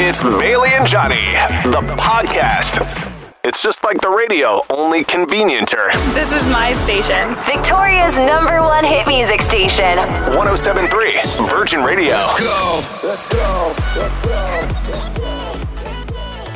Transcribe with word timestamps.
It's 0.00 0.22
Bailey 0.22 0.68
and 0.74 0.86
Johnny, 0.86 1.32
the 1.64 1.82
podcast. 1.98 2.78
It's 3.42 3.60
just 3.64 3.82
like 3.82 4.00
the 4.00 4.08
radio, 4.08 4.62
only 4.70 5.02
convenienter. 5.02 5.90
This 6.14 6.30
is 6.32 6.46
my 6.46 6.72
station. 6.74 7.34
Victoria's 7.44 8.16
number 8.16 8.62
one 8.62 8.84
hit 8.84 9.08
music 9.08 9.42
station. 9.42 9.98
1073 10.36 11.48
Virgin 11.48 11.82
Radio. 11.82 12.10
Let's 12.14 12.38
go. 12.38 12.84
Let's 13.02 13.28
go. 13.28 13.74
Let's 13.96 15.18
go. 15.18 15.24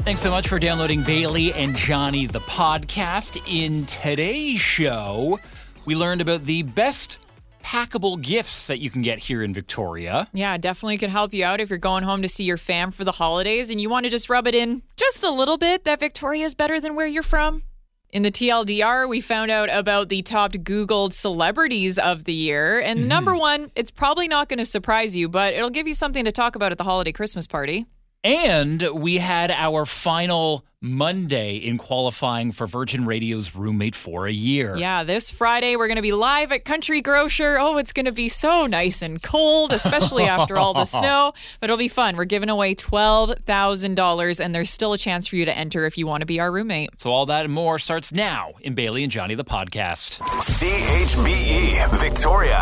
Thanks 0.05 0.21
so 0.21 0.31
much 0.31 0.47
for 0.47 0.61
downloading 0.61 1.03
Bailey 1.03 1.53
and 1.53 1.75
Johnny, 1.75 2.27
the 2.27 2.41
podcast. 2.41 3.43
In 3.53 3.87
today's 3.87 4.61
show, 4.61 5.41
we 5.85 5.97
learned 5.97 6.21
about 6.21 6.45
the 6.45 6.63
best 6.63 7.19
packable 7.63 8.21
gifts 8.21 8.67
that 8.67 8.79
you 8.81 8.91
can 8.91 9.03
get 9.03 9.19
here 9.19 9.43
in 9.43 9.55
Victoria. 9.55 10.29
Yeah, 10.33 10.57
definitely 10.59 10.99
could 10.99 11.11
help 11.11 11.33
you 11.33 11.45
out 11.45 11.61
if 11.61 11.71
you're 11.71 11.79
going 11.79 12.05
home 12.05 12.23
to 12.23 12.29
see 12.29 12.45
your 12.45 12.59
fam 12.59 12.91
for 12.91 13.05
the 13.05 13.13
holidays 13.13 13.71
and 13.71 13.81
you 13.81 13.89
want 13.89 14.05
to 14.05 14.11
just 14.11 14.29
rub 14.29 14.47
it 14.47 14.55
in 14.55 14.83
just 14.97 15.25
a 15.25 15.31
little 15.31 15.59
bit 15.59 15.85
that 15.85 16.01
Victoria 16.01 16.45
is 16.45 16.55
better 16.55 16.81
than 16.81 16.95
where 16.95 17.07
you're 17.07 17.23
from. 17.23 17.63
In 18.11 18.23
the 18.23 18.31
TLDR, 18.31 19.09
we 19.09 19.23
found 19.23 19.51
out 19.51 19.71
about 19.73 20.11
the 20.11 20.21
top 20.21 20.53
Googled 20.53 21.15
celebrities 21.15 21.99
of 21.99 22.25
the 22.25 22.35
year. 22.35 22.79
And 22.79 23.01
mm-hmm. 23.01 23.09
number 23.09 23.35
one, 23.35 23.71
it's 23.75 23.91
probably 23.91 24.29
not 24.29 24.51
going 24.51 24.59
to 24.59 24.67
surprise 24.67 25.17
you, 25.17 25.31
but 25.31 25.55
it'll 25.55 25.71
give 25.71 25.89
you 25.89 25.95
something 25.95 26.27
to 26.27 26.33
talk 26.33 26.55
about 26.55 26.73
at 26.73 26.79
the 26.79 26.85
holiday 26.85 27.13
Christmas 27.13 27.47
party. 27.47 27.87
And 28.23 28.83
we 28.93 29.17
had 29.17 29.51
our 29.51 29.87
final 29.87 30.67
Monday 30.85 31.55
in 31.59 31.79
qualifying 31.79 32.51
for 32.51 32.67
Virgin 32.67 33.07
Radio's 33.07 33.55
Roommate 33.55 33.95
for 33.95 34.27
a 34.27 34.33
Year. 34.33 34.77
Yeah, 34.77 35.05
this 35.05 35.31
Friday 35.31 35.77
we're 35.77 35.87
going 35.87 35.95
to 35.97 36.03
be 36.03 36.11
live 36.11 36.51
at 36.51 36.65
Country 36.65 37.01
Grocer. 37.01 37.57
Oh, 37.61 37.79
it's 37.79 37.93
going 37.93 38.07
to 38.07 38.13
be 38.13 38.29
so 38.29 38.67
nice 38.67 39.01
and 39.01 39.23
cold, 39.23 39.73
especially 39.73 40.25
after 40.25 40.59
all 40.59 40.75
the 40.75 40.85
snow, 41.01 41.35
but 41.61 41.71
it'll 41.71 41.77
be 41.77 41.87
fun. 41.87 42.17
We're 42.17 42.25
giving 42.25 42.49
away 42.49 42.75
$12,000 42.75 44.41
and 44.45 44.53
there's 44.53 44.71
still 44.71 44.93
a 44.93 44.99
chance 44.99 45.29
for 45.29 45.37
you 45.37 45.45
to 45.45 45.57
enter 45.57 45.87
if 45.87 45.97
you 45.97 46.09
want 46.09 46.23
to 46.23 46.27
be 46.27 46.41
our 46.41 46.51
roommate. 46.51 47.01
So 47.01 47.13
all 47.13 47.27
that 47.27 47.45
and 47.45 47.55
more 47.55 47.79
starts 47.79 48.13
now 48.13 48.55
in 48.61 48.75
Bailey 48.75 49.05
and 49.05 49.13
Johnny, 49.13 49.37
the 49.37 49.45
podcast. 49.45 50.19
CHBE 50.19 52.01
Victoria. 52.01 52.59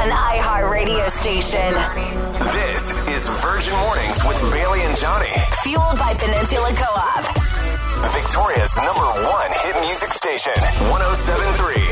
An 0.00 0.10
iHeart 0.10 0.70
radio 0.72 1.06
station. 1.08 1.72
This 2.52 2.98
is 3.08 3.28
Virgin 3.40 3.74
Mornings 3.78 4.18
with 4.26 4.52
Bailey 4.52 4.80
and 4.82 4.96
Johnny. 4.96 5.28
Fueled 5.62 5.98
by 5.98 6.14
Peninsula 6.14 6.72
Co 6.74 6.84
op. 6.84 7.39
Victoria's 8.08 8.74
number 8.76 9.02
one 9.28 9.50
hit 9.62 9.78
music 9.82 10.12
station. 10.12 10.52
1073 10.88 11.84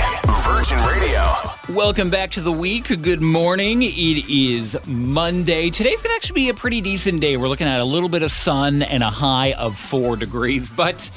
Virgin 0.42 0.78
Radio. 0.86 1.76
Welcome 1.76 2.08
back 2.08 2.30
to 2.32 2.40
the 2.40 2.50
week. 2.50 2.88
Good 3.02 3.20
morning. 3.20 3.82
It 3.82 4.28
is 4.28 4.76
Monday. 4.86 5.68
Today's 5.68 6.00
going 6.00 6.10
to 6.14 6.16
actually 6.16 6.40
be 6.40 6.48
a 6.48 6.54
pretty 6.54 6.80
decent 6.80 7.20
day. 7.20 7.36
We're 7.36 7.48
looking 7.48 7.66
at 7.66 7.80
a 7.80 7.84
little 7.84 8.08
bit 8.08 8.22
of 8.22 8.30
sun 8.30 8.82
and 8.82 9.02
a 9.02 9.10
high 9.10 9.52
of 9.52 9.76
four 9.76 10.16
degrees, 10.16 10.70
but 10.70 11.10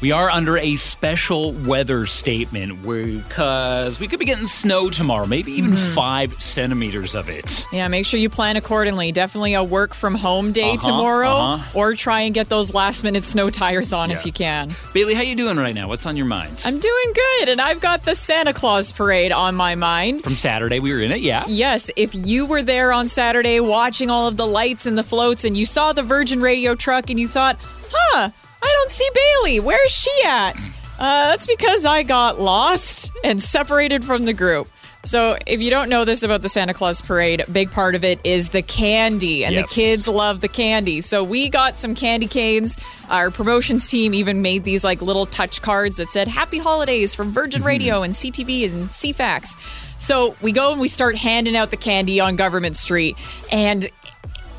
we 0.00 0.12
are 0.12 0.30
under 0.30 0.56
a 0.56 0.76
special 0.76 1.52
weather 1.52 2.06
statement 2.06 2.82
because 2.82 3.98
we 3.98 4.06
could 4.06 4.20
be 4.20 4.24
getting 4.24 4.46
snow 4.46 4.90
tomorrow, 4.90 5.26
maybe 5.26 5.50
even 5.52 5.74
five 5.74 6.32
centimeters 6.40 7.16
of 7.16 7.28
it. 7.28 7.66
Yeah, 7.72 7.88
make 7.88 8.06
sure 8.06 8.20
you 8.20 8.30
plan 8.30 8.56
accordingly. 8.56 9.10
Definitely 9.10 9.54
a 9.54 9.64
work 9.64 9.94
from 9.94 10.14
home 10.14 10.52
day 10.52 10.74
Uh-huh, 10.74 10.86
tomorrow 10.86 11.30
uh-huh. 11.30 11.78
or 11.78 11.94
try 11.94 12.20
and 12.20 12.32
get 12.32 12.48
those 12.48 12.72
last 12.72 13.02
minute 13.02 13.24
snow 13.24 13.50
tires 13.50 13.92
on 13.92 14.10
Yeah. 14.10 14.16
if 14.18 14.26
you 14.26 14.30
can. 14.32 14.74
Bailey, 14.94 15.14
how 15.14 15.22
you 15.22 15.34
doing 15.34 15.56
right 15.56 15.74
now? 15.74 15.88
What's 15.88 16.06
on 16.06 16.16
your 16.16 16.26
mind? 16.26 16.62
I'm 16.64 16.78
doing 16.78 17.12
good 17.14 17.48
and 17.48 17.60
I've 17.60 17.80
got 17.80 18.04
the 18.04 18.14
Santa 18.14 18.52
Claus 18.52 18.92
parade 18.92 19.32
on 19.32 19.56
my 19.56 19.74
mind. 19.74 20.22
From 20.22 20.36
Saturday, 20.36 20.78
we 20.78 20.92
were 20.92 21.00
in 21.00 21.10
it, 21.10 21.22
yeah. 21.22 21.44
Yes, 21.48 21.90
if 21.96 22.14
you 22.14 22.46
were 22.46 22.62
there 22.62 22.92
on 22.92 23.08
Saturday 23.08 23.58
watching 23.58 24.10
all 24.10 24.28
of 24.28 24.36
the 24.36 24.46
lights 24.46 24.86
and 24.86 24.96
the 24.96 25.02
floats 25.02 25.44
and 25.44 25.56
you 25.56 25.66
saw 25.66 25.92
the 25.92 26.04
Virgin 26.04 26.40
Radio 26.40 26.76
truck 26.76 27.10
and 27.10 27.18
you 27.18 27.26
thought, 27.26 27.56
huh, 27.92 28.30
don't 28.88 28.94
see 28.94 29.08
Bailey. 29.14 29.60
Where's 29.60 29.90
she 29.90 30.10
at? 30.24 30.56
Uh, 30.98 31.28
that's 31.30 31.46
because 31.46 31.84
I 31.84 32.02
got 32.04 32.40
lost 32.40 33.12
and 33.22 33.40
separated 33.40 34.02
from 34.02 34.24
the 34.24 34.32
group. 34.32 34.68
So, 35.04 35.36
if 35.46 35.60
you 35.60 35.70
don't 35.70 35.88
know 35.90 36.04
this 36.04 36.22
about 36.22 36.42
the 36.42 36.48
Santa 36.48 36.74
Claus 36.74 37.00
parade, 37.02 37.40
a 37.40 37.50
big 37.50 37.70
part 37.70 37.94
of 37.94 38.02
it 38.02 38.18
is 38.24 38.48
the 38.48 38.62
candy, 38.62 39.44
and 39.44 39.54
Yes. 39.54 39.68
the 39.68 39.74
kids 39.74 40.08
love 40.08 40.40
the 40.40 40.48
candy. 40.48 41.00
So, 41.02 41.22
we 41.22 41.48
got 41.50 41.76
some 41.78 41.94
candy 41.94 42.26
canes. 42.26 42.76
Our 43.08 43.30
promotions 43.30 43.88
team 43.88 44.12
even 44.14 44.42
made 44.42 44.64
these 44.64 44.82
like 44.84 45.00
little 45.02 45.24
touch 45.26 45.62
cards 45.62 45.96
that 45.96 46.08
said 46.08 46.26
Happy 46.26 46.58
Holidays 46.58 47.14
from 47.14 47.30
Virgin 47.30 47.62
Radio 47.62 48.02
and 48.02 48.14
CTV 48.14 48.64
and 48.64 48.88
CFAX. 48.88 49.54
So, 49.98 50.34
we 50.42 50.50
go 50.52 50.72
and 50.72 50.80
we 50.80 50.88
start 50.88 51.14
handing 51.16 51.56
out 51.56 51.70
the 51.70 51.76
candy 51.76 52.20
on 52.20 52.36
Government 52.36 52.74
Street. 52.74 53.16
And 53.52 53.88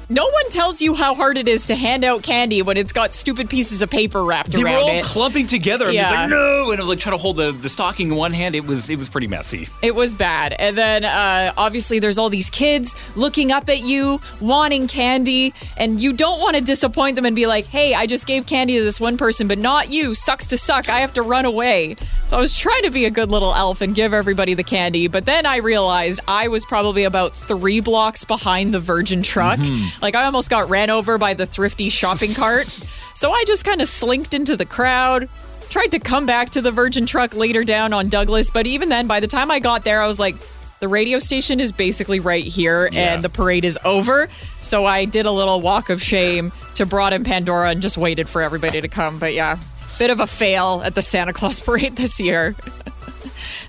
no 0.10 0.24
one 0.28 0.50
tells 0.50 0.82
you 0.82 0.96
how 0.96 1.14
hard 1.16 1.38
it 1.38 1.48
is 1.48 1.68
to 1.68 1.76
hand 1.76 2.04
out 2.04 2.24
candy 2.24 2.62
when 2.62 2.78
it's 2.78 2.92
got 2.92 3.14
stupid 3.14 3.50
pieces 3.50 3.82
of 3.82 3.90
paper 3.90 4.24
wrapped 4.24 4.52
They 4.52 4.58
were 4.60 4.66
around 4.66 4.76
all 4.84 4.90
it. 4.96 5.04
clumping 5.06 5.48
together. 5.48 5.88
I'm 5.88 5.94
Yeah. 5.94 6.10
like, 6.10 6.30
no, 6.30 6.72
and 6.72 6.82
I'm 6.82 6.88
like 6.88 7.00
trying 7.00 7.14
to 7.16 7.22
hold 7.22 7.38
the, 7.38 7.52
the 7.52 7.70
stocking 7.70 8.10
in 8.10 8.16
one 8.16 8.34
hand. 8.34 8.56
It 8.56 8.66
was 8.66 8.90
it 8.90 8.98
was 8.98 9.08
pretty 9.10 9.28
messy. 9.28 9.68
It 9.82 9.94
was 9.96 10.16
bad. 10.16 10.54
And 10.58 10.78
then 10.78 11.06
uh, 11.06 11.54
obviously 11.58 12.00
there's 12.00 12.18
all 12.18 12.30
these 12.30 12.50
kids 12.50 12.96
looking 13.16 13.52
up 13.52 13.70
at 13.70 13.82
you, 13.82 14.20
wanting 14.42 14.88
candy, 14.88 15.54
and 15.78 16.02
you 16.02 16.14
don't 16.14 16.40
want 16.40 16.56
to 16.56 16.62
disappoint 16.64 17.16
them 17.16 17.26
and 17.26 17.36
be 17.36 17.46
like, 17.48 17.66
hey, 17.66 17.94
I 17.94 18.06
just 18.08 18.26
gave 18.28 18.46
candy 18.46 18.78
to 18.78 18.84
this 18.84 19.00
one 19.00 19.18
person, 19.18 19.48
but 19.48 19.58
not 19.60 19.90
you. 19.92 20.16
Sucks 20.16 20.48
to 20.48 20.58
suck. 20.58 20.90
I 20.90 21.00
have 21.00 21.14
to 21.14 21.22
run 21.22 21.46
away. 21.46 21.96
So 22.26 22.38
I 22.38 22.42
was 22.42 22.58
trying 22.58 22.84
to 22.84 22.90
be 22.92 23.06
a 23.06 23.10
good 23.12 23.30
little 23.32 23.54
elf 23.54 23.82
and 23.82 23.94
give 23.96 24.14
everybody 24.14 24.54
the 24.54 24.64
candy, 24.64 25.08
but 25.08 25.26
then 25.26 25.46
I 25.46 25.58
realized 25.58 26.20
I 26.28 26.48
was 26.48 26.66
probably 26.66 27.04
about 27.04 27.34
three 27.34 27.80
blocks 27.80 28.26
behind 28.26 28.74
the 28.74 28.80
Virgin 28.80 29.22
truck. 29.24 29.60
Like 30.02 30.16
I 30.16 30.26
almost 30.26 30.50
got 30.50 30.70
ran 30.70 30.90
over 30.90 31.18
by 31.18 31.34
the 31.34 31.46
thrifty 31.46 31.90
shopping 31.90 32.34
cart. 32.34 32.68
So 33.16 33.32
I 33.32 33.44
just 33.48 33.66
kind 33.66 33.82
of 33.82 33.88
slinked 33.88 34.34
into 34.34 34.56
the 34.56 34.66
crowd, 34.66 35.28
tried 35.70 35.92
to 35.92 36.00
come 36.00 36.26
back 36.26 36.52
to 36.52 36.62
the 36.62 36.72
Virgin 36.72 37.06
truck 37.06 37.34
later 37.34 37.64
down 37.64 37.92
on 37.94 38.08
Douglas, 38.10 38.50
but 38.52 38.66
even 38.66 38.90
then, 38.90 39.08
by 39.08 39.20
the 39.20 39.28
time 39.28 39.52
I 39.52 39.60
got 39.60 39.84
there, 39.84 40.02
I 40.02 40.08
was 40.08 40.20
like, 40.20 40.36
the 40.80 40.88
radio 40.88 41.20
station 41.20 41.60
is 41.60 41.74
basically 41.74 42.22
right 42.22 42.46
here 42.46 42.88
Yeah. 42.92 43.14
and 43.16 43.24
the 43.24 43.28
parade 43.30 43.66
is 43.66 43.78
over. 43.84 44.30
So 44.62 44.86
I 44.86 45.04
did 45.04 45.26
a 45.26 45.32
little 45.32 45.60
walk 45.60 45.90
of 45.90 46.02
shame 46.02 46.54
to 46.76 46.86
Broad 46.86 47.12
and 47.12 47.26
Pandora 47.26 47.70
and 47.72 47.82
just 47.82 47.98
waited 47.98 48.30
for 48.30 48.42
everybody 48.42 48.80
to 48.80 48.88
come. 48.88 49.20
But 49.20 49.34
yeah, 49.34 49.58
bit 49.98 50.10
of 50.10 50.22
a 50.22 50.28
fail 50.28 50.82
at 50.86 50.96
the 50.96 51.02
Santa 51.02 51.34
Claus 51.34 51.60
parade 51.66 51.98
this 51.98 52.22
year. 52.22 52.56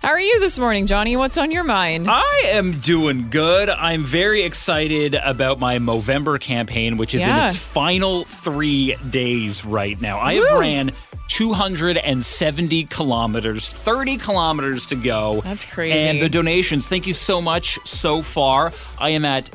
How 0.02 0.08
are 0.08 0.20
you 0.20 0.40
this 0.40 0.58
morning, 0.58 0.86
Johnny? 0.86 1.16
What's 1.16 1.38
on 1.38 1.50
your 1.50 1.64
mind? 1.64 2.06
I 2.08 2.42
am 2.46 2.80
doing 2.80 3.28
good. 3.30 3.68
I'm 3.68 4.04
very 4.04 4.42
excited 4.42 5.14
about 5.14 5.58
my 5.58 5.78
Movember 5.78 6.40
campaign, 6.40 6.96
which 6.96 7.14
is 7.14 7.22
in 7.22 7.28
its 7.28 7.56
final 7.56 8.24
three 8.24 8.96
days 9.10 9.64
right 9.64 10.00
now. 10.00 10.18
I 10.18 10.34
have 10.34 10.58
ran 10.58 10.90
270 11.28 12.84
kilometers, 12.84 13.70
30 13.70 14.16
kilometers 14.18 14.86
to 14.86 14.96
go. 14.96 15.40
That's 15.42 15.64
crazy. 15.64 15.98
And 15.98 16.20
the 16.20 16.28
donations, 16.28 16.86
thank 16.88 17.06
you 17.06 17.14
so 17.14 17.40
much 17.40 17.78
so 17.84 18.22
far. 18.22 18.72
I 18.98 19.10
am 19.10 19.24
at 19.24 19.50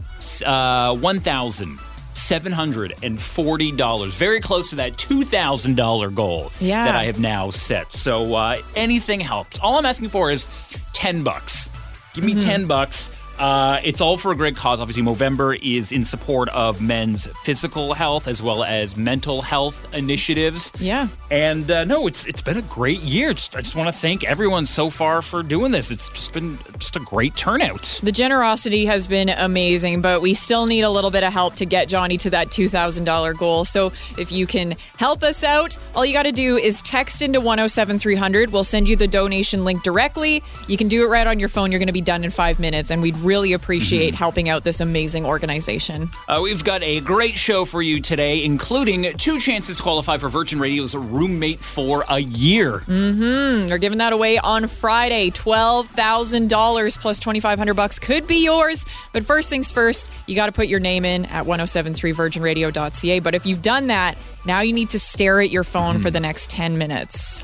uh, 0.45 0.95
1,000. 0.95 1.79
$740. 2.15 4.15
Very 4.15 4.41
close 4.41 4.69
to 4.71 4.75
that 4.77 4.93
$2,000 4.93 6.15
goal 6.15 6.51
Yeah. 6.59 6.85
that 6.85 6.95
I 6.95 7.05
have 7.05 7.19
now 7.19 7.49
set. 7.51 7.91
So 7.91 8.33
uh, 8.35 8.61
anything 8.75 9.19
helps. 9.19 9.59
All 9.59 9.77
I'm 9.77 9.85
asking 9.85 10.09
for 10.09 10.31
is 10.31 10.47
10 10.93 11.23
bucks. 11.23 11.69
Give 12.13 12.23
me 12.23 12.33
10 12.41 12.65
bucks. 12.65 13.11
Uh, 13.37 13.79
it's 13.83 14.01
all 14.01 14.17
for 14.17 14.31
a 14.31 14.35
great 14.35 14.55
cause. 14.55 14.79
Obviously, 14.79 15.03
Movember 15.03 15.59
is 15.61 15.91
in 15.91 16.05
support 16.05 16.49
of 16.49 16.81
men's 16.81 17.27
physical 17.43 17.93
health 17.93 18.27
as 18.27 18.41
well 18.41 18.63
as 18.63 18.95
mental 18.95 19.41
health 19.41 19.87
initiatives. 19.93 20.71
Yeah. 20.79 21.07
And 21.31 21.69
uh, 21.69 21.83
no, 21.83 22.07
it's 22.07 22.25
it's 22.25 22.41
been 22.41 22.57
a 22.57 22.61
great 22.63 23.01
year. 23.01 23.33
Just, 23.33 23.55
I 23.55 23.61
just 23.61 23.75
want 23.75 23.93
to 23.93 23.99
thank 23.99 24.23
everyone 24.23 24.65
so 24.65 24.89
far 24.89 25.21
for 25.21 25.43
doing 25.43 25.71
this. 25.71 25.91
It's 25.91 26.09
just 26.09 26.33
been 26.33 26.57
just 26.77 26.95
a 26.95 26.99
great 26.99 27.35
turnout. 27.35 27.99
The 28.03 28.11
generosity 28.11 28.85
has 28.85 29.07
been 29.07 29.29
amazing, 29.29 30.01
but 30.01 30.21
we 30.21 30.33
still 30.33 30.65
need 30.65 30.81
a 30.81 30.89
little 30.89 31.11
bit 31.11 31.23
of 31.23 31.33
help 31.33 31.55
to 31.55 31.65
get 31.65 31.87
Johnny 31.89 32.17
to 32.17 32.29
that 32.31 32.47
$2,000 32.47 33.37
goal. 33.37 33.65
So 33.65 33.91
if 34.17 34.31
you 34.31 34.47
can 34.47 34.75
help 34.97 35.23
us 35.23 35.43
out, 35.43 35.77
all 35.95 36.05
you 36.05 36.13
got 36.13 36.23
to 36.23 36.31
do 36.31 36.57
is 36.57 36.81
text 36.81 37.21
into 37.21 37.39
107300. 37.41 38.51
We'll 38.51 38.63
send 38.63 38.87
you 38.87 38.95
the 38.95 39.07
donation 39.07 39.65
link 39.65 39.83
directly. 39.83 40.43
You 40.67 40.77
can 40.77 40.87
do 40.87 41.03
it 41.03 41.07
right 41.07 41.27
on 41.27 41.39
your 41.39 41.49
phone. 41.49 41.71
You're 41.71 41.79
going 41.79 41.87
to 41.87 41.93
be 41.93 42.01
done 42.01 42.23
in 42.23 42.31
five 42.31 42.59
minutes, 42.59 42.91
and 42.91 43.01
we'd 43.01 43.17
really 43.25 43.53
appreciate 43.53 44.09
mm-hmm. 44.09 44.17
helping 44.17 44.49
out 44.49 44.63
this 44.63 44.79
amazing 44.79 45.25
organization. 45.25 46.09
Uh, 46.27 46.39
we've 46.41 46.63
got 46.63 46.83
a 46.83 46.99
great 47.01 47.37
show 47.37 47.65
for 47.65 47.81
you 47.81 48.01
today, 48.01 48.43
including 48.43 49.17
two 49.17 49.39
chances 49.39 49.77
to 49.77 49.83
qualify 49.83 50.17
for 50.17 50.29
Virgin 50.29 50.59
Radio's 50.59 50.95
roommate 50.95 51.59
for 51.59 52.05
a 52.09 52.19
year. 52.19 52.79
Mm-hmm. 52.79 53.67
They're 53.67 53.77
giving 53.77 53.97
that 53.99 54.13
away 54.13 54.37
on 54.37 54.67
Friday. 54.67 55.31
$12,000 55.31 56.99
plus 56.99 57.19
2500 57.19 57.73
bucks 57.73 57.99
could 57.99 58.27
be 58.27 58.43
yours. 58.43 58.85
But 59.11 59.25
first 59.25 59.49
things 59.49 59.71
first, 59.71 60.09
you 60.27 60.35
got 60.35 60.45
to 60.47 60.51
put 60.51 60.67
your 60.67 60.79
name 60.79 61.05
in 61.05 61.25
at 61.25 61.45
1073virginradio.ca. 61.45 63.19
But 63.19 63.35
if 63.35 63.45
you've 63.45 63.61
done 63.61 63.87
that, 63.87 64.17
now 64.45 64.61
you 64.61 64.73
need 64.73 64.91
to 64.91 64.99
stare 64.99 65.41
at 65.41 65.49
your 65.49 65.63
phone 65.63 65.99
for 65.99 66.11
the 66.11 66.17
mm-hmm. 66.17 66.23
next 66.23 66.49
10 66.51 66.77
minutes. 66.77 67.43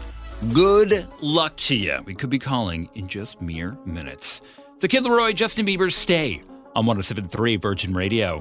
Good 0.54 1.08
luck 1.22 1.56
to 1.58 1.76
you. 1.76 2.00
We 2.04 2.16
could 2.16 2.32
be 2.32 2.40
calling 2.40 2.90
in 2.96 3.08
just 3.08 3.42
mere 3.42 3.78
minutes. 3.86 4.42
It's 4.82 4.86
a 4.86 4.98
Kid 4.98 5.04
LAROI, 5.04 5.36
Justin 5.36 5.64
Bieber's 5.68 5.94
Stay 5.94 6.42
on 6.76 6.88
1073 6.88 7.58
Virgin 7.58 7.94
Radio. 7.94 8.38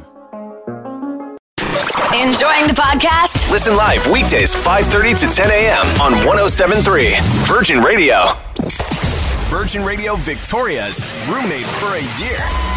Enjoying 2.16 2.66
the 2.66 2.72
podcast? 2.74 3.50
Listen 3.50 3.76
live 3.76 4.06
weekdays 4.06 4.54
5:30 4.54 5.20
to 5.20 5.26
10 5.26 5.50
a.m. 5.50 5.86
on 6.00 6.12
1073 6.24 7.12
Virgin 7.44 7.82
Radio. 7.82 8.38
Virgin 9.50 9.84
Radio 9.84 10.16
Victoria's 10.16 11.04
roommate 11.28 11.66
for 11.66 11.88
a 11.88 12.24
year. 12.24 12.69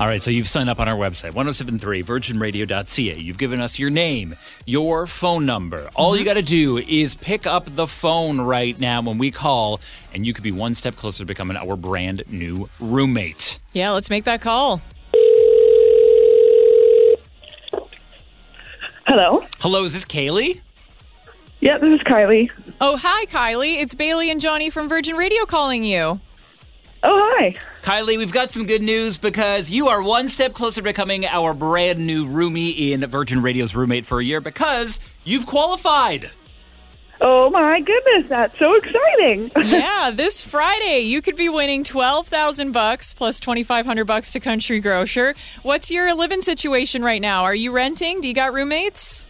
All 0.00 0.06
right, 0.06 0.22
so 0.22 0.30
you've 0.30 0.48
signed 0.48 0.70
up 0.70 0.80
on 0.80 0.88
our 0.88 0.96
website, 0.96 1.34
1073 1.34 2.02
virginradio.ca. 2.02 3.18
You've 3.18 3.36
given 3.36 3.60
us 3.60 3.78
your 3.78 3.90
name, 3.90 4.34
your 4.64 5.06
phone 5.06 5.44
number. 5.44 5.90
All 5.94 6.16
you 6.16 6.20
mm-hmm. 6.20 6.28
got 6.28 6.34
to 6.34 6.42
do 6.42 6.78
is 6.78 7.14
pick 7.14 7.46
up 7.46 7.66
the 7.66 7.86
phone 7.86 8.40
right 8.40 8.80
now 8.80 9.02
when 9.02 9.18
we 9.18 9.30
call, 9.30 9.78
and 10.14 10.26
you 10.26 10.32
could 10.32 10.42
be 10.42 10.52
one 10.52 10.72
step 10.72 10.96
closer 10.96 11.18
to 11.18 11.26
becoming 11.26 11.58
our 11.58 11.76
brand 11.76 12.22
new 12.32 12.70
roommate. 12.80 13.58
Yeah, 13.74 13.90
let's 13.90 14.08
make 14.08 14.24
that 14.24 14.40
call. 14.40 14.80
Hello. 19.06 19.44
Hello, 19.58 19.84
is 19.84 19.92
this 19.92 20.06
Kaylee? 20.06 20.62
Yeah, 21.60 21.76
this 21.76 22.00
is 22.00 22.06
Kylie. 22.06 22.50
Oh, 22.80 22.96
hi, 22.96 23.26
Kylie. 23.26 23.82
It's 23.82 23.94
Bailey 23.94 24.30
and 24.30 24.40
Johnny 24.40 24.70
from 24.70 24.88
Virgin 24.88 25.16
Radio 25.16 25.44
calling 25.44 25.84
you. 25.84 26.18
Oh, 27.02 27.34
hi. 27.36 27.58
Kylie, 27.82 28.18
we've 28.18 28.32
got 28.32 28.50
some 28.50 28.66
good 28.66 28.82
news 28.82 29.16
because 29.16 29.70
you 29.70 29.88
are 29.88 30.02
one 30.02 30.28
step 30.28 30.52
closer 30.52 30.80
to 30.80 30.84
becoming 30.84 31.24
our 31.24 31.54
brand 31.54 31.98
new 32.06 32.26
roomie 32.26 32.90
in 32.90 33.00
Virgin 33.06 33.40
Radio's 33.40 33.74
roommate 33.74 34.04
for 34.04 34.20
a 34.20 34.24
year 34.24 34.40
because 34.40 35.00
you've 35.24 35.46
qualified. 35.46 36.30
Oh 37.22 37.50
my 37.50 37.80
goodness, 37.80 38.26
that's 38.28 38.58
so 38.58 38.74
exciting. 38.74 39.50
yeah, 39.64 40.10
this 40.12 40.42
Friday 40.42 41.00
you 41.00 41.20
could 41.22 41.36
be 41.36 41.48
winning 41.48 41.84
twelve 41.84 42.28
thousand 42.28 42.72
bucks 42.72 43.12
plus 43.14 43.40
twenty 43.40 43.62
five 43.62 43.86
hundred 43.86 44.06
bucks 44.06 44.32
to 44.32 44.40
Country 44.40 44.80
Grocer. 44.80 45.34
What's 45.62 45.90
your 45.90 46.14
living 46.14 46.40
situation 46.42 47.02
right 47.02 47.20
now? 47.20 47.44
Are 47.44 47.54
you 47.54 47.72
renting? 47.72 48.20
Do 48.20 48.28
you 48.28 48.34
got 48.34 48.52
roommates? 48.52 49.26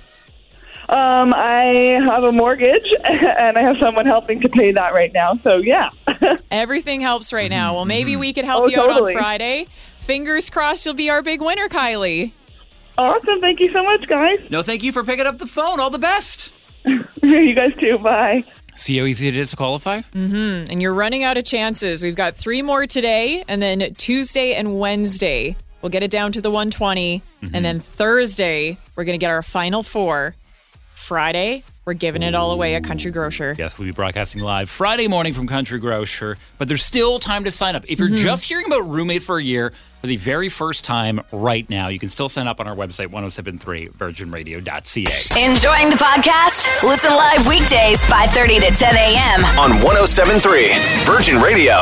Um, 0.88 1.32
I 1.35 2.00
have 2.05 2.25
a 2.25 2.32
mortgage 2.32 2.93
and 3.05 3.56
I 3.56 3.62
have 3.62 3.76
someone 3.79 4.06
helping 4.06 4.41
to 4.41 4.49
pay 4.49 4.73
that 4.73 4.93
right 4.93 5.12
now. 5.12 5.38
So 5.44 5.58
yeah. 5.58 5.91
Everything 6.50 7.00
helps 7.00 7.32
right 7.32 7.50
now. 7.50 7.75
Well, 7.75 7.84
maybe 7.84 8.17
we 8.17 8.32
could 8.32 8.44
help 8.44 8.64
Oh, 8.64 8.69
you 8.69 8.81
out 8.81 8.90
on. 8.90 9.12
Friday. 9.12 9.67
Fingers 10.00 10.50
crossed 10.50 10.84
you'll 10.84 10.94
be 10.94 11.11
our 11.11 11.22
big 11.22 11.40
winner, 11.40 11.69
Kylie. 11.69 12.32
awesome. 12.99 13.40
Thank 13.40 13.61
you 13.61 13.70
so 13.70 13.82
much, 13.84 14.06
guys. 14.08 14.38
No, 14.50 14.62
thank 14.62 14.82
you 14.82 14.93
for 14.93 15.05
picking 15.05 15.26
up 15.26 15.38
the 15.38 15.46
phone. 15.46 15.78
All 15.81 15.90
the 15.90 15.99
best. 15.99 16.52
you 17.22 17.55
guys 17.55 17.72
too. 17.78 17.99
Bye. 17.99 18.44
See 18.76 18.96
how 18.99 19.05
easy 19.05 19.28
it 19.28 19.37
is 19.37 19.50
to 19.50 19.56
qualify? 19.56 20.00
Mm-hmm. 20.12 20.70
And 20.70 20.81
you're 20.81 20.94
running 20.94 21.22
out 21.22 21.37
of 21.37 21.44
chances. 21.44 22.02
We've 22.02 22.14
got 22.14 22.34
three 22.34 22.62
more 22.62 22.87
today, 22.87 23.44
and 23.46 23.61
then 23.61 23.94
Tuesday 23.94 24.55
and 24.55 24.78
Wednesday, 24.78 25.56
we'll 25.82 25.90
get 25.90 26.02
it 26.02 26.11
down 26.11 26.32
to 26.32 26.40
the 26.40 26.50
120. 26.50 27.22
And 27.52 27.64
then 27.64 27.81
Thursday, 27.81 28.78
we're 28.96 29.05
going 29.05 29.19
to 29.19 29.22
get 29.22 29.31
our 29.31 29.43
final 29.43 29.82
four. 29.82 30.34
Friday, 30.94 31.64
we're 31.91 31.95
giving 31.95 32.23
it 32.23 32.37
all 32.37 32.53
away 32.53 32.77
at 32.77 32.85
Country 32.85 33.11
Grocer. 33.11 33.57
Yes, 33.59 33.77
we'll 33.77 33.87
be 33.87 33.91
broadcasting 33.91 34.41
live 34.41 34.71
Friday 34.71 35.09
morning 35.09 35.35
from 35.35 35.49
Country 35.49 35.81
Grocer, 35.81 36.39
but 36.57 36.69
there's 36.69 36.85
still 36.85 37.19
time 37.19 37.43
to 37.43 37.51
sign 37.51 37.75
up. 37.75 37.85
If 37.89 37.99
you're 37.99 38.07
mm-hmm. 38.07 38.23
just 38.23 38.45
hearing 38.45 38.67
about 38.67 38.83
Roommate 38.83 39.25
for 39.25 39.39
a 39.39 39.43
year 39.43 39.73
for 40.01 40.07
the 40.07 40.15
very 40.15 40.49
first 40.49 40.85
time 40.85 41.21
right 41.33 41.69
now, 41.69 41.89
you 41.89 41.99
can 41.99 42.09
still 42.09 42.29
sign 42.29 42.47
up 42.47 42.61
on 42.61 42.69
our 42.69 42.77
website, 42.77 43.09
1073virginradio.ca. 43.09 45.45
Enjoying 45.45 45.91
the 45.91 45.97
podcast? 45.97 46.85
Listen 46.85 47.11
live 47.11 47.45
weekdays 47.49 47.99
5:30 48.05 48.61
to 48.61 48.71
10 48.71 48.95
a.m. 48.95 49.45
On 49.59 49.83
1073 49.83 50.69
Virgin 51.03 51.43
Radio. 51.43 51.75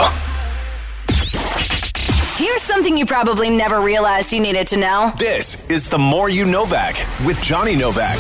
Here's 2.39 2.63
something 2.63 2.97
you 2.97 3.05
probably 3.05 3.51
never 3.51 3.83
realized 3.83 4.33
you 4.33 4.41
needed 4.41 4.69
to 4.69 4.79
know. 4.79 5.13
This 5.19 5.69
is 5.69 5.87
the 5.87 5.99
More 5.99 6.31
You 6.31 6.47
Novak 6.47 6.97
with 7.27 7.39
Johnny 7.43 7.77
Novak. 7.77 8.17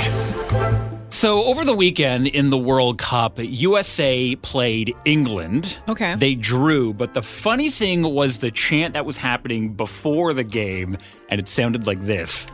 So, 1.18 1.42
over 1.46 1.64
the 1.64 1.74
weekend 1.74 2.28
in 2.28 2.50
the 2.50 2.56
World 2.56 2.98
Cup, 2.98 3.40
USA 3.40 4.36
played 4.36 4.94
England. 5.04 5.76
Okay. 5.88 6.14
They 6.14 6.36
drew, 6.36 6.94
but 6.94 7.12
the 7.12 7.22
funny 7.22 7.70
thing 7.72 8.02
was 8.14 8.38
the 8.38 8.52
chant 8.52 8.94
that 8.94 9.04
was 9.04 9.16
happening 9.16 9.72
before 9.72 10.32
the 10.32 10.44
game, 10.44 10.96
and 11.28 11.40
it 11.40 11.48
sounded 11.48 11.88
like 11.88 12.00
this. 12.02 12.46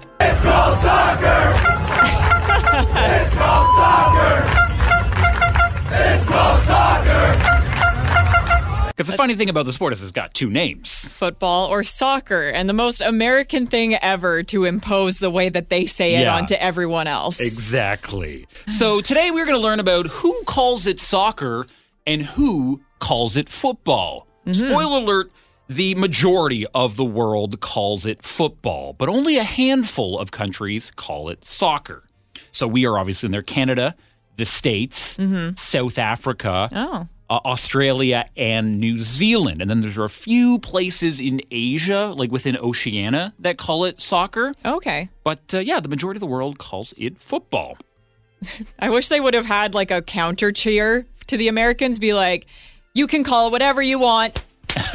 Because 8.96 9.08
the 9.08 9.16
funny 9.16 9.34
thing 9.34 9.48
about 9.48 9.66
the 9.66 9.72
sport 9.72 9.92
is 9.92 10.02
it's 10.02 10.12
got 10.12 10.34
two 10.34 10.48
names. 10.50 11.08
Football 11.08 11.66
or 11.66 11.82
soccer, 11.82 12.48
and 12.48 12.68
the 12.68 12.72
most 12.74 13.00
American 13.02 13.66
thing 13.66 13.94
ever 13.96 14.44
to 14.44 14.64
impose 14.64 15.18
the 15.18 15.30
way 15.30 15.48
that 15.48 15.68
they 15.68 15.84
say 15.84 16.14
it 16.14 16.20
Yeah. 16.22 16.36
onto 16.36 16.54
everyone 16.54 17.08
else. 17.08 17.40
Exactly. 17.40 18.46
So 18.68 19.00
today 19.00 19.32
we're 19.32 19.46
going 19.46 19.56
to 19.58 19.62
learn 19.62 19.80
about 19.80 20.06
who 20.06 20.42
calls 20.44 20.86
it 20.86 21.00
soccer 21.00 21.66
and 22.06 22.22
who 22.22 22.82
calls 23.00 23.36
it 23.36 23.48
football. 23.48 24.28
Mm-hmm. 24.46 24.68
Spoiler 24.68 24.98
alert, 24.98 25.32
the 25.66 25.96
majority 25.96 26.64
of 26.74 26.96
the 26.96 27.04
world 27.04 27.58
calls 27.60 28.06
it 28.06 28.22
football, 28.22 28.92
but 28.92 29.08
only 29.08 29.38
a 29.38 29.42
handful 29.44 30.18
of 30.20 30.30
countries 30.30 30.92
call 30.92 31.28
it 31.30 31.44
soccer. 31.44 32.04
So 32.52 32.68
we 32.68 32.86
are 32.86 32.96
obviously 32.96 33.26
in 33.26 33.32
there 33.32 33.42
Canada, 33.42 33.96
the 34.36 34.44
States, 34.44 35.16
mm-hmm. 35.16 35.54
South 35.56 35.98
Africa, 35.98 36.68
Oh. 36.72 37.08
Uh, 37.30 37.40
Australia, 37.44 38.28
and 38.36 38.80
New 38.80 39.02
Zealand. 39.02 39.60
And 39.62 39.70
then 39.70 39.80
there's 39.80 39.98
a 39.98 40.08
few 40.08 40.58
places 40.58 41.20
in 41.20 41.40
Asia, 41.50 42.12
like 42.16 42.30
within 42.30 42.56
Oceania, 42.58 43.32
that 43.38 43.58
call 43.58 43.84
it 43.84 44.00
soccer. 44.00 44.52
Okay. 44.64 45.08
But 45.22 45.54
uh, 45.54 45.58
yeah, 45.58 45.80
the 45.80 45.88
majority 45.88 46.18
of 46.18 46.20
the 46.20 46.26
world 46.26 46.58
calls 46.58 46.92
it 46.96 47.20
football. 47.20 47.78
I 48.78 48.90
wish 48.90 49.08
they 49.08 49.20
would 49.20 49.34
have 49.34 49.46
had 49.46 49.74
like 49.74 49.90
a 49.90 50.02
counter 50.02 50.52
cheer 50.52 51.06
to 51.28 51.36
the 51.36 51.48
Americans, 51.48 51.98
be 51.98 52.12
like, 52.12 52.46
you 52.92 53.06
can 53.06 53.24
call 53.24 53.48
it 53.48 53.50
whatever 53.50 53.82
you 53.82 53.98
want. 53.98 54.44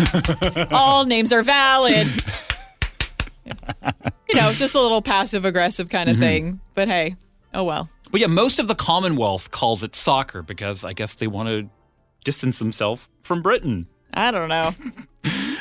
All 0.71 1.05
names 1.05 1.33
are 1.33 1.41
valid. 1.41 2.07
you 3.45 4.35
know, 4.35 4.51
just 4.51 4.75
a 4.75 4.81
little 4.81 5.01
passive 5.01 5.45
aggressive 5.45 5.89
kind 5.89 6.09
of 6.09 6.17
thing. 6.17 6.59
But 6.75 6.87
hey, 6.87 7.15
oh 7.53 7.63
well. 7.63 7.89
But 8.11 8.21
yeah, 8.21 8.27
most 8.27 8.59
of 8.59 8.67
the 8.67 8.75
Commonwealth 8.75 9.51
calls 9.51 9.83
it 9.83 9.95
soccer 9.95 10.41
because 10.41 10.83
I 10.83 10.93
guess 10.93 11.15
they 11.15 11.27
want 11.27 11.49
to 11.49 11.69
distance 12.23 12.59
himself 12.59 13.09
from 13.21 13.41
Britain. 13.41 13.87
I 14.13 14.31
don't 14.31 14.49
know. 14.49 14.71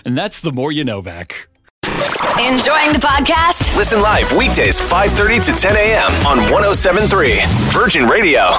And 0.04 0.16
that's 0.16 0.40
the 0.40 0.52
more 0.52 0.72
you 0.72 0.84
Novak. 0.84 1.48
Enjoying 1.84 2.92
the 2.92 3.00
podcast? 3.02 3.76
Listen 3.76 4.00
live 4.00 4.30
weekdays 4.32 4.80
5:30 4.80 5.44
to 5.46 5.52
10 5.52 5.76
a.m. 5.76 6.26
on 6.26 6.38
1073 6.50 7.40
Virgin 7.72 8.08
Radio. 8.08 8.58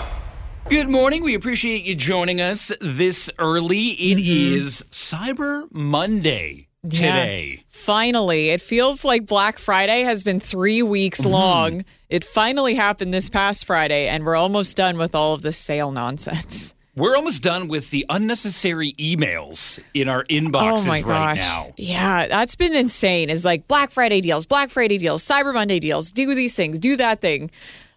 Good 0.70 0.89
morning. 0.89 1.24
We 1.24 1.34
appreciate 1.34 1.84
you 1.86 1.96
joining 1.96 2.41
us 2.41 2.72
this 2.82 3.32
early. 3.39 3.88
It 3.89 4.18
mm-hmm. 4.20 4.58
is 4.58 4.86
Cyber 4.91 5.68
Monday 5.72 6.68
today. 6.84 7.53
Yeah. 7.56 7.63
Finally, 7.70 8.50
it 8.50 8.62
feels 8.62 9.03
like 9.03 9.25
Black 9.25 9.58
Friday 9.58 10.03
has 10.03 10.24
been 10.24 10.39
three 10.39 10.84
weeks 10.84 11.22
mm-hmm. 11.22 11.32
long. 11.32 11.86
It 12.10 12.24
finally 12.24 12.75
happened 12.75 13.13
this 13.13 13.29
past 13.29 13.65
Friday, 13.65 14.08
and 14.08 14.25
we're 14.25 14.36
almost 14.36 14.77
done 14.77 14.98
with 14.98 15.15
all 15.15 15.34
of 15.34 15.41
this 15.41 15.58
sale 15.58 15.91
nonsense. 15.91 16.75
We're 17.00 17.15
almost 17.15 17.41
done 17.41 17.68
with 17.70 17.89
the 17.91 18.06
unnecessary 18.10 18.94
emails 19.00 19.79
in 19.94 20.10
our 20.10 20.24
inboxes 20.25 20.84
oh 20.84 20.88
my 20.88 21.01
right 21.01 21.36
gosh. 21.36 21.38
now. 21.38 21.74
Yeah, 21.77 22.27
that's 22.27 22.56
been 22.56 22.75
insane. 22.75 23.29
Is 23.29 23.46
like 23.46 23.68
Black 23.68 23.89
Friday 23.91 24.22
deals, 24.22 24.46
Black 24.46 24.70
Friday 24.70 24.98
deals, 24.98 25.24
Cyber 25.25 25.53
Monday 25.53 25.79
deals, 25.79 26.12
do 26.12 26.36
these 26.36 26.56
things, 26.56 26.79
do 26.79 26.98
that 26.98 27.22
thing. 27.22 27.50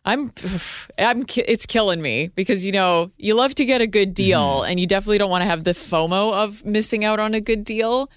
I'm 0.04 0.32
I'm 0.98 1.24
it's 1.36 1.66
killing 1.66 2.00
me 2.00 2.28
because 2.34 2.64
you 2.64 2.72
know, 2.72 3.10
you 3.18 3.34
love 3.34 3.54
to 3.56 3.64
get 3.64 3.80
a 3.80 3.86
good 3.86 4.14
deal 4.14 4.60
Mm-hmm. 4.60 4.70
and 4.70 4.80
you 4.80 4.86
definitely 4.86 5.18
don't 5.18 5.30
want 5.30 5.42
to 5.42 5.48
have 5.48 5.64
the 5.64 5.72
FOMO 5.72 6.32
of 6.32 6.64
missing 6.64 7.04
out 7.04 7.18
on 7.20 7.34
a 7.34 7.40
good 7.40 7.64
deal. 7.64 8.08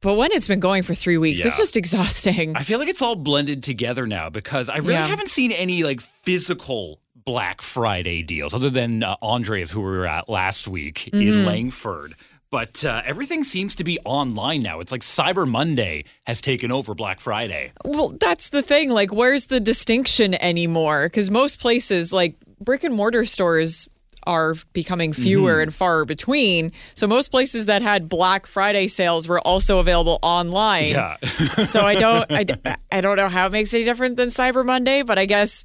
But 0.00 0.14
when 0.14 0.32
it's 0.32 0.48
been 0.48 0.60
going 0.60 0.82
for 0.82 0.92
3 0.94 1.16
weeks, 1.16 1.42
it's 1.46 1.56
just 1.56 1.78
exhausting. 1.78 2.56
I 2.56 2.62
feel 2.62 2.78
like 2.78 2.88
it's 2.88 3.00
all 3.00 3.16
blended 3.16 3.62
together 3.62 4.06
now 4.06 4.28
because 4.28 4.68
I 4.68 4.76
really 4.78 4.92
Yeah. 4.94 5.06
haven't 5.06 5.28
seen 5.30 5.50
any 5.50 5.82
like 5.82 6.00
physical 6.02 7.00
Black 7.26 7.62
Friday 7.62 8.22
deals 8.22 8.52
other 8.54 8.70
than 8.70 9.02
uh, 9.02 9.16
Andre's, 9.22 9.70
who 9.70 9.80
we 9.80 9.86
were 9.86 10.06
at 10.06 10.28
last 10.28 10.68
week 10.68 11.08
Mm-hmm. 11.12 11.20
in 11.22 11.44
Langford. 11.46 12.14
But 12.50 12.84
uh, 12.84 13.02
everything 13.04 13.42
seems 13.42 13.74
to 13.76 13.84
be 13.84 13.98
online 14.04 14.62
now. 14.62 14.78
It's 14.78 14.92
like 14.92 15.00
Cyber 15.00 15.48
Monday 15.48 16.04
has 16.24 16.40
taken 16.40 16.70
over 16.70 16.94
Black 16.94 17.18
Friday. 17.18 17.72
Well, 17.84 18.10
that's 18.20 18.50
the 18.50 18.62
thing. 18.62 18.90
Like, 18.90 19.12
where's 19.12 19.46
the 19.46 19.58
distinction 19.58 20.34
anymore? 20.34 21.06
Because 21.06 21.32
most 21.32 21.58
places, 21.60 22.12
like 22.12 22.36
brick 22.60 22.84
and 22.84 22.94
mortar 22.94 23.24
stores, 23.24 23.88
are 24.26 24.54
becoming 24.72 25.12
fewer 25.12 25.60
and 25.60 25.74
far 25.74 26.04
between. 26.04 26.72
So 26.94 27.06
most 27.06 27.30
places 27.30 27.66
that 27.66 27.82
had 27.82 28.08
Black 28.08 28.46
Friday 28.46 28.86
sales 28.86 29.26
were 29.28 29.40
also 29.40 29.80
available 29.80 30.18
online. 30.22 30.88
Yeah. 30.92 31.16
so 31.26 31.80
I 31.80 31.94
don't, 31.96 32.24
I, 32.64 32.76
I 32.92 33.00
don't 33.00 33.16
know 33.16 33.28
how 33.28 33.46
it 33.46 33.52
makes 33.52 33.74
any 33.74 33.84
different 33.84 34.16
than 34.16 34.28
Cyber 34.28 34.64
Monday, 34.64 35.02
but 35.02 35.18
I 35.18 35.26
guess 35.26 35.62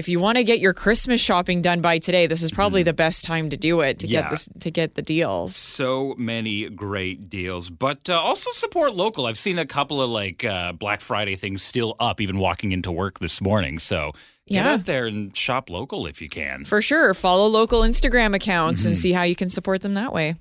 if 0.00 0.08
you 0.08 0.18
want 0.18 0.36
to 0.38 0.42
get 0.44 0.58
your 0.58 0.72
Christmas 0.74 1.20
shopping 1.20 1.62
done 1.62 1.80
by 1.80 1.98
today, 1.98 2.26
this 2.26 2.42
is 2.42 2.50
probably 2.50 2.82
the 2.82 2.92
best 2.92 3.24
time 3.24 3.50
to 3.50 3.56
do 3.56 3.80
it 3.82 4.00
to. 4.00 4.08
Yeah. 4.08 4.22
get 4.22 4.30
this 4.30 4.48
to 4.60 4.70
get 4.72 4.94
the 4.96 5.02
deals. 5.02 5.54
So 5.54 6.14
many 6.18 6.68
great 6.70 7.30
deals, 7.30 7.70
but 7.70 8.10
uh, 8.10 8.18
also 8.18 8.50
support 8.52 8.94
local. 8.94 9.26
I've 9.26 9.38
seen 9.38 9.58
a 9.58 9.66
couple 9.66 10.02
of 10.02 10.10
like 10.10 10.44
uh, 10.44 10.72
Black 10.72 11.00
Friday 11.02 11.36
things 11.36 11.62
still 11.62 11.94
up, 12.00 12.20
even 12.20 12.38
walking 12.38 12.72
into 12.72 12.90
work 12.90 13.20
this 13.20 13.40
morning. 13.40 13.78
So 13.78 14.12
get 14.48 14.54
Yeah. 14.64 14.72
out 14.72 14.86
there 14.86 15.06
and 15.06 15.36
shop 15.36 15.70
local 15.70 16.06
if 16.06 16.20
you 16.20 16.28
can. 16.28 16.64
For 16.64 16.82
sure, 16.82 17.14
follow 17.14 17.46
local 17.46 17.82
Instagram 17.82 18.34
accounts 18.34 18.80
Mm-hmm. 18.80 18.88
and 18.88 18.98
see 18.98 19.12
how 19.12 19.22
you 19.22 19.36
can 19.36 19.48
support 19.50 19.82
them 19.82 19.94
that 19.94 20.12
way. 20.12 20.34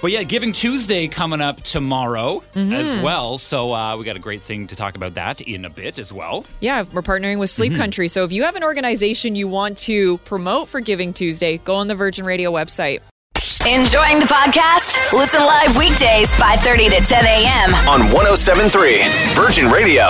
But 0.00 0.12
yeah, 0.12 0.22
Giving 0.22 0.52
Tuesday 0.52 1.08
coming 1.08 1.40
up 1.40 1.60
tomorrow 1.62 2.42
Mm-hmm. 2.54 2.72
as 2.72 2.94
well. 3.02 3.38
So 3.38 3.72
uh, 3.74 3.96
we 3.96 4.04
got 4.04 4.16
a 4.16 4.20
great 4.20 4.42
thing 4.42 4.66
to 4.68 4.76
talk 4.76 4.94
about 4.96 5.14
that 5.14 5.40
in 5.40 5.64
a 5.64 5.70
bit 5.70 5.98
as 5.98 6.12
well. 6.12 6.44
Yeah, 6.60 6.84
we're 6.92 7.02
partnering 7.02 7.38
with 7.38 7.50
Mm-hmm. 7.50 7.62
Sleep 7.62 7.74
Country. 7.76 8.08
So 8.08 8.24
if 8.24 8.32
you 8.32 8.44
have 8.44 8.56
an 8.56 8.62
organization 8.64 9.34
you 9.36 9.48
want 9.48 9.78
to 9.78 10.18
promote 10.18 10.68
for 10.68 10.80
Giving 10.80 11.12
Tuesday, 11.12 11.58
go 11.58 11.76
on 11.76 11.86
the 11.88 11.94
Virgin 11.94 12.24
Radio 12.24 12.52
website. 12.52 13.00
Enjoying 13.66 14.20
the 14.20 14.26
podcast? 14.26 15.12
Listen 15.12 15.40
live 15.40 15.76
weekdays 15.76 16.32
5:30 16.34 16.90
to 16.90 17.04
10 17.04 17.24
a.m. 17.26 17.74
On 17.88 18.00
1073 18.12 19.02
Virgin 19.34 19.70
Radio. 19.70 20.04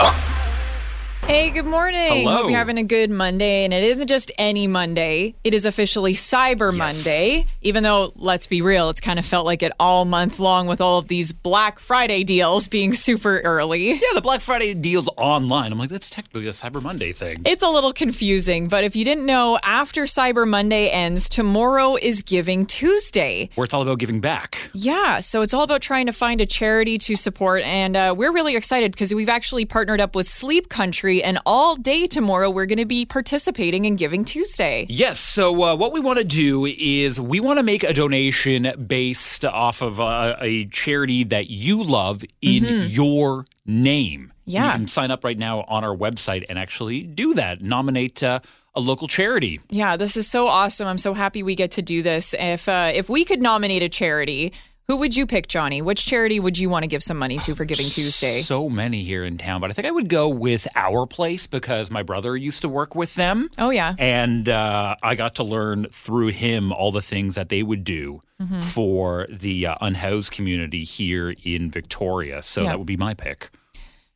Hey, 1.29 1.51
good 1.51 1.67
morning. 1.67 2.23
Hello. 2.23 2.37
Hope 2.39 2.49
you're 2.49 2.57
having 2.57 2.79
a 2.79 2.83
good 2.83 3.11
Monday. 3.11 3.65
And 3.65 3.75
it 3.75 3.85
isn't 3.85 4.07
just 4.07 4.33
any 4.39 4.67
Monday, 4.67 5.35
it 5.45 5.53
is 5.53 5.67
officially 5.67 6.15
Cyber 6.15 6.75
Monday. 6.75 7.45
Even 7.61 7.83
though, 7.83 8.15
let's 8.17 8.47
be 8.47 8.63
real, 8.63 8.89
it's 8.89 9.01
kind 9.03 9.19
of 9.19 9.27
felt 9.27 9.45
like 9.45 9.63
it 9.63 9.71
all 9.79 10.07
month 10.07 10.39
long 10.39 10.67
with 10.69 10.81
all 10.81 10.99
of 10.99 11.09
these 11.09 11.35
Black 11.35 11.81
Friday 11.81 12.25
deals 12.25 12.67
being 12.67 12.95
super 12.95 13.41
early. 13.41 13.91
Yeah, 13.91 14.15
the 14.15 14.23
Black 14.23 14.41
Friday 14.41 14.73
deals 14.73 15.07
online. 15.19 15.71
I'm 15.71 15.79
like, 15.79 15.91
that's 15.91 16.09
technically 16.09 16.47
a 16.47 16.51
Cyber 16.53 16.83
Monday 16.83 17.13
thing. 17.13 17.43
It's 17.45 17.63
a 17.63 17.69
little 17.69 17.93
confusing, 17.93 18.69
but 18.69 18.83
if 18.85 18.97
you 18.97 19.05
didn't 19.05 19.27
know, 19.27 19.59
after 19.63 20.05
Cyber 20.05 20.49
Monday 20.49 20.89
ends, 20.89 21.29
tomorrow 21.29 21.97
is 21.97 22.23
Giving 22.23 22.65
Tuesday. 22.65 23.51
Where 23.55 23.67
it's 23.67 23.75
all 23.75 23.83
about 23.83 23.99
giving 23.99 24.23
back. 24.23 24.71
Yeah, 24.73 25.19
so 25.19 25.43
it's 25.43 25.53
all 25.53 25.63
about 25.63 25.83
trying 25.83 26.07
to 26.07 26.13
find 26.15 26.41
a 26.41 26.47
charity 26.47 26.97
to 26.97 27.17
support. 27.17 27.65
And 27.65 27.99
uh, 27.99 28.15
we're 28.17 28.33
really 28.33 28.57
excited 28.57 28.93
because 28.93 29.13
we've 29.13 29.29
actually 29.29 29.67
partnered 29.67 30.01
up 30.01 30.15
with 30.15 30.27
Sleep 30.27 30.71
Country. 30.71 31.18
And 31.23 31.39
all 31.47 31.77
day 31.77 32.07
tomorrow, 32.07 32.51
we're 32.51 32.67
going 32.67 32.79
to 32.79 32.87
be 32.87 33.05
participating 33.05 33.85
in 33.85 33.97
Giving 33.97 34.25
Tuesday. 34.25 34.87
Yes. 34.89 35.21
So 35.21 35.63
uh, 35.63 35.77
what 35.77 35.93
we 35.93 36.01
want 36.01 36.19
to 36.19 36.25
do 36.25 36.67
is 36.67 37.21
we 37.21 37.41
want 37.41 37.59
to 37.59 37.63
make 37.63 37.85
a 37.85 37.93
donation 37.93 38.73
based 38.87 39.45
off 39.45 39.83
of 39.83 40.01
uh, 40.01 40.37
a 40.41 40.67
charity 40.67 41.25
that 41.25 41.51
you 41.51 41.83
love 41.83 42.25
in 42.41 42.89
your 42.89 43.45
name. 43.67 44.21
Mm-hmm. 44.21 44.51
Yeah. 44.51 44.67
You 44.67 44.73
can 44.73 44.89
sign 44.89 45.11
up 45.11 45.25
right 45.25 45.39
now 45.39 45.63
on 45.69 45.85
our 45.85 45.95
website 45.95 46.47
and 46.49 46.59
actually 46.59 47.03
do 47.03 47.35
that. 47.35 47.61
Nominate 47.61 48.23
uh, 48.23 48.41
a 48.75 48.81
local 48.81 49.09
charity. 49.09 49.61
Yeah, 49.71 49.97
this 49.97 50.17
is 50.17 50.29
so 50.29 50.47
awesome. 50.47 50.87
I'm 50.87 50.99
so 50.99 51.13
happy 51.13 51.43
we 51.43 51.55
get 51.55 51.73
to 51.73 51.83
do 51.83 52.03
this. 52.03 52.35
If 52.39 52.69
uh, 52.69 52.93
if 52.95 53.09
we 53.11 53.25
could 53.25 53.43
nominate 53.43 53.83
a 53.83 53.89
charity, 53.89 54.53
who 54.89 54.97
would 54.97 55.15
you 55.15 55.27
pick, 55.27 55.49
Johnny? 55.49 55.83
Which 55.83 56.07
charity 56.07 56.41
would 56.41 56.57
you 56.59 56.71
want 56.71 56.83
to 56.85 56.87
give 56.87 57.03
some 57.03 57.19
money 57.19 57.37
to 57.41 57.55
for 57.55 57.67
Giving 57.67 57.85
Tuesday? 57.85 58.41
So 58.41 58.71
many 58.71 59.05
here 59.05 59.23
in 59.23 59.37
town, 59.37 59.61
but 59.61 59.69
I 59.69 59.75
think 59.75 59.87
I 59.87 59.91
would 59.91 60.09
go 60.09 60.31
with 60.31 60.67
Our 60.75 61.07
Place 61.07 61.47
because 61.47 61.91
my 61.91 62.03
brother 62.03 62.35
used 62.35 62.63
to 62.63 62.71
work 62.71 62.95
with 62.95 63.15
them. 63.15 63.51
Oh 63.59 63.69
yeah, 63.69 63.95
And 63.99 64.49
uh, 64.49 64.97
I 65.03 65.15
got 65.15 65.35
to 65.35 65.45
learn 65.45 65.89
through 65.93 66.29
him 66.29 66.73
all 66.73 66.91
the 66.91 67.03
things 67.03 67.35
that 67.35 67.51
they 67.51 67.63
would 67.63 67.85
do 67.85 68.21
Mm-hmm. 68.41 68.61
for 68.61 69.27
the 69.29 69.67
uh, 69.67 69.75
unhoused 69.81 70.31
community 70.31 70.85
here 70.85 71.35
in 71.43 71.73
Victoria. 71.73 72.41
So 72.45 72.63
Yeah. 72.63 72.69
that 72.69 72.79
would 72.79 72.87
be 72.87 72.97
my 72.97 73.13
pick. 73.13 73.51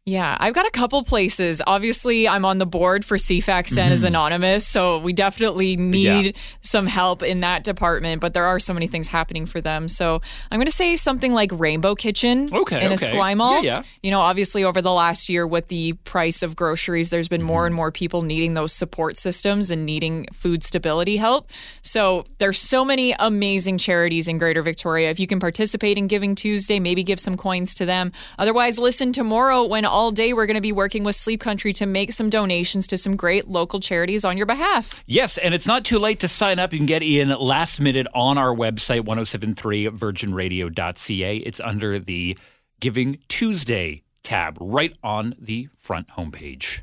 Yeah, 0.04 0.36
I've 0.40 0.52
got 0.52 0.66
a 0.66 0.70
couple 0.72 1.04
places. 1.04 1.62
Obviously, 1.64 2.26
I'm 2.26 2.44
on 2.44 2.58
the 2.58 2.66
board 2.66 3.04
for 3.04 3.16
CFAX 3.16 3.68
Santas 3.68 4.02
Anonymous, 4.02 4.66
so 4.66 4.98
we 4.98 5.12
definitely 5.12 5.76
need 5.76 5.92
Mm-hmm. 6.02 6.26
Yeah. 6.26 6.32
some 6.62 6.86
help 6.88 7.22
in 7.22 7.40
that 7.40 7.62
department, 7.62 8.20
but 8.20 8.34
there 8.34 8.44
are 8.46 8.58
so 8.58 8.74
many 8.74 8.88
things 8.88 9.06
happening 9.06 9.46
for 9.46 9.60
them. 9.60 9.86
So 9.86 10.20
I'm 10.50 10.58
going 10.58 10.66
to 10.66 10.72
say 10.72 10.96
something 10.96 11.32
like 11.32 11.50
Rainbow 11.52 11.94
Kitchen 11.94 12.48
Okay, 12.52 12.84
in 12.84 12.90
okay. 12.92 13.08
Esquimalt. 13.10 13.62
Yeah, 13.62 13.76
yeah. 13.76 13.82
You 14.02 14.10
know, 14.10 14.18
obviously, 14.18 14.64
over 14.64 14.82
the 14.82 14.90
last 14.90 15.28
year 15.28 15.46
with 15.46 15.68
the 15.68 15.92
price 16.04 16.42
of 16.42 16.56
groceries, 16.56 17.10
there's 17.10 17.28
been 17.28 17.42
more 17.42 17.60
Mm-hmm. 17.60 17.66
and 17.66 17.74
more 17.76 17.92
people 17.92 18.22
needing 18.22 18.54
those 18.54 18.72
support 18.72 19.16
systems 19.16 19.70
and 19.70 19.86
needing 19.86 20.26
food 20.32 20.64
stability 20.64 21.16
help. 21.18 21.48
So 21.82 22.24
there's 22.38 22.58
so 22.58 22.84
many 22.84 23.14
amazing 23.20 23.78
charities 23.78 24.26
in 24.26 24.38
Greater 24.38 24.62
Victoria. 24.62 25.10
If 25.10 25.20
you 25.20 25.28
can 25.28 25.38
participate 25.38 25.96
in 25.96 26.08
Giving 26.08 26.34
Tuesday, 26.34 26.80
maybe 26.80 27.04
give 27.04 27.20
some 27.20 27.36
coins 27.36 27.72
to 27.76 27.86
them. 27.86 28.10
Otherwise, 28.36 28.80
listen 28.80 29.12
tomorrow 29.12 29.64
when 29.64 29.84
all 29.92 30.10
day 30.10 30.32
we're 30.32 30.46
going 30.46 30.56
to 30.56 30.62
be 30.62 30.72
working 30.72 31.04
with 31.04 31.14
Sleep 31.14 31.40
Country 31.40 31.72
to 31.74 31.86
make 31.86 32.12
some 32.12 32.30
donations 32.30 32.86
to 32.88 32.96
some 32.96 33.14
great 33.14 33.46
local 33.46 33.78
charities 33.78 34.24
on 34.24 34.36
your 34.36 34.46
behalf. 34.46 35.04
Yes, 35.06 35.38
and 35.38 35.54
it's 35.54 35.66
not 35.66 35.84
too 35.84 35.98
late 35.98 36.20
to 36.20 36.28
sign 36.28 36.58
up. 36.58 36.72
You 36.72 36.78
can 36.78 36.86
get 36.86 37.02
in 37.02 37.28
last 37.28 37.80
minute 37.80 38.06
on 38.14 38.38
our 38.38 38.54
website, 38.54 39.02
1073virginradio.ca. 39.02 41.36
It's 41.36 41.60
under 41.60 41.98
the 41.98 42.38
Giving 42.80 43.18
Tuesday 43.28 44.00
tab 44.24 44.56
right 44.60 44.92
on 45.04 45.34
the 45.38 45.68
front 45.76 46.08
homepage. 46.08 46.80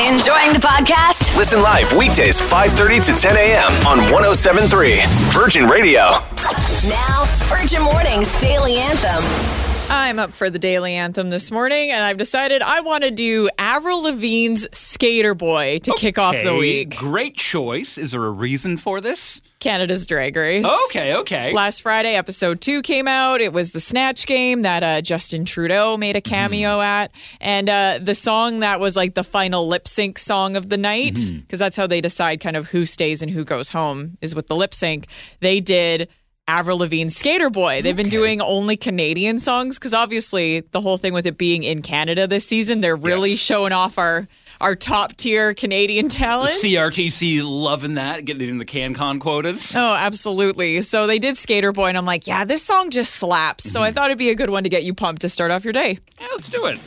Enjoying 0.00 0.52
the 0.52 0.58
podcast? 0.60 1.36
Listen 1.36 1.62
live 1.62 1.92
weekdays 1.92 2.40
5:30 2.40 3.04
to 3.06 3.12
10 3.20 3.36
a.m. 3.36 3.72
on 3.86 3.98
1073 4.10 5.00
Virgin 5.32 5.68
Radio. 5.68 6.00
Now, 6.88 7.24
Virgin 7.48 7.82
Mornings 7.82 8.32
Daily 8.40 8.78
Anthem. 8.78 9.63
I'm 9.90 10.18
up 10.18 10.32
for 10.32 10.50
the 10.50 10.58
daily 10.58 10.94
anthem 10.94 11.30
this 11.30 11.50
morning, 11.50 11.90
and 11.90 12.02
I've 12.02 12.16
decided 12.16 12.62
I 12.62 12.80
want 12.80 13.04
to 13.04 13.10
do 13.10 13.48
Avril 13.58 14.02
Lavigne's 14.02 14.66
Sk8er 14.68 15.36
Boi 15.36 15.78
to 15.80 15.94
kick 15.98 16.18
off 16.18 16.36
the 16.42 16.56
week. 16.56 16.96
Great 16.96 17.36
choice. 17.36 17.96
Is 17.96 18.10
there 18.10 18.24
a 18.24 18.30
reason 18.30 18.76
for 18.76 19.00
this? 19.00 19.40
Canada's 19.60 20.04
Drag 20.04 20.36
Race. 20.36 20.66
Okay, 20.86 21.14
okay. 21.16 21.52
Last 21.52 21.80
Friday, 21.80 22.14
episode 22.16 22.60
two 22.60 22.82
came 22.82 23.08
out. 23.08 23.40
It 23.40 23.52
was 23.52 23.70
the 23.70 23.80
Snatch 23.80 24.26
game 24.26 24.62
that 24.62 24.82
uh, 24.82 25.00
Justin 25.00 25.44
Trudeau 25.44 25.96
made 25.96 26.16
a 26.16 26.20
cameo 26.20 26.80
at. 26.80 27.10
And 27.40 27.68
uh, 27.68 27.98
the 28.02 28.14
song 28.14 28.60
that 28.60 28.80
was 28.80 28.96
like 28.96 29.14
the 29.14 29.24
final 29.24 29.66
lip 29.66 29.86
sync 29.88 30.18
song 30.18 30.56
of 30.56 30.68
the 30.68 30.76
night, 30.76 31.18
because 31.30 31.58
that's 31.58 31.76
how 31.76 31.86
they 31.86 32.00
decide 32.00 32.40
kind 32.40 32.56
of 32.56 32.68
who 32.68 32.84
stays 32.84 33.22
and 33.22 33.30
who 33.30 33.44
goes 33.44 33.70
home, 33.70 34.18
is 34.20 34.34
with 34.34 34.48
the 34.48 34.56
lip 34.56 34.74
sync. 34.74 35.06
They 35.40 35.60
did. 35.60 36.08
Avril 36.46 36.78
Lavigne's 36.78 37.20
Sk8er 37.20 37.50
Boi. 37.52 37.80
They've 37.80 37.96
been 37.96 38.10
doing 38.10 38.42
only 38.42 38.76
Canadian 38.76 39.38
songs 39.38 39.78
because 39.78 39.94
obviously 39.94 40.60
the 40.60 40.80
whole 40.80 40.98
thing 40.98 41.14
with 41.14 41.26
it 41.26 41.38
being 41.38 41.62
in 41.62 41.80
Canada 41.80 42.26
this 42.26 42.46
season, 42.46 42.80
they're 42.80 42.96
really 42.96 43.30
Yes. 43.30 43.38
showing 43.40 43.72
off 43.72 43.98
our 43.98 44.28
our 44.60 44.76
top 44.76 45.16
tier 45.16 45.52
Canadian 45.52 46.08
talent. 46.08 46.52
CRTC 46.62 47.42
loving 47.42 47.94
that, 47.94 48.24
getting 48.24 48.42
it 48.42 48.50
in 48.50 48.58
the 48.58 48.64
CanCon 48.64 49.20
quotas. 49.20 49.74
Oh, 49.74 49.94
absolutely. 49.94 50.80
So 50.82 51.06
they 51.06 51.18
did 51.18 51.34
Sk8er 51.34 51.74
Boi, 51.74 51.88
and 51.88 51.98
I'm 51.98 52.06
like, 52.06 52.26
yeah, 52.26 52.44
this 52.44 52.62
song 52.62 52.90
just 52.90 53.14
slaps. 53.14 53.68
So 53.70 53.82
I 53.82 53.88
mm-hmm. 53.88 53.96
thought 53.96 54.06
it'd 54.06 54.18
be 54.18 54.30
a 54.30 54.34
good 54.34 54.50
one 54.50 54.62
to 54.62 54.68
get 54.68 54.84
you 54.84 54.94
pumped 54.94 55.22
to 55.22 55.28
start 55.28 55.50
off 55.50 55.64
your 55.64 55.72
day. 55.72 55.98
Yeah, 56.20 56.28
let's 56.32 56.48
do 56.48 56.66
it. 56.66 56.78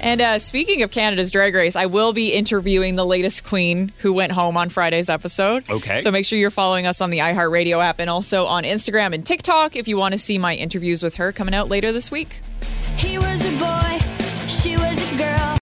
And 0.00 0.20
uh, 0.20 0.38
speaking 0.38 0.82
of 0.82 0.90
Canada's 0.90 1.30
Drag 1.30 1.54
Race, 1.54 1.76
I 1.76 1.86
will 1.86 2.12
be 2.12 2.32
interviewing 2.32 2.96
the 2.96 3.04
latest 3.04 3.44
queen 3.44 3.92
who 3.98 4.12
went 4.12 4.32
home 4.32 4.56
on 4.56 4.68
Friday's 4.68 5.08
episode. 5.08 5.68
Okay. 5.68 5.98
So 5.98 6.10
make 6.10 6.24
sure 6.26 6.38
you're 6.38 6.50
following 6.50 6.86
us 6.86 7.00
on 7.00 7.10
the 7.10 7.18
iHeartRadio 7.18 7.82
app 7.82 7.98
and 7.98 8.10
also 8.10 8.46
on 8.46 8.64
Instagram 8.64 9.14
and 9.14 9.26
TikTok 9.26 9.76
if 9.76 9.88
you 9.88 9.96
want 9.96 10.12
to 10.12 10.18
see 10.18 10.38
my 10.38 10.54
interviews 10.54 11.02
with 11.02 11.16
her 11.16 11.32
coming 11.32 11.54
out 11.54 11.68
later 11.68 11.92
this 11.92 12.10
week. 12.10 12.40
He 12.96 13.18
was 13.18 13.42
a 13.42 13.58
boy, 13.58 13.98
she 14.48 14.76
was 14.76 15.12
a 15.12 15.18
girl. 15.18 15.56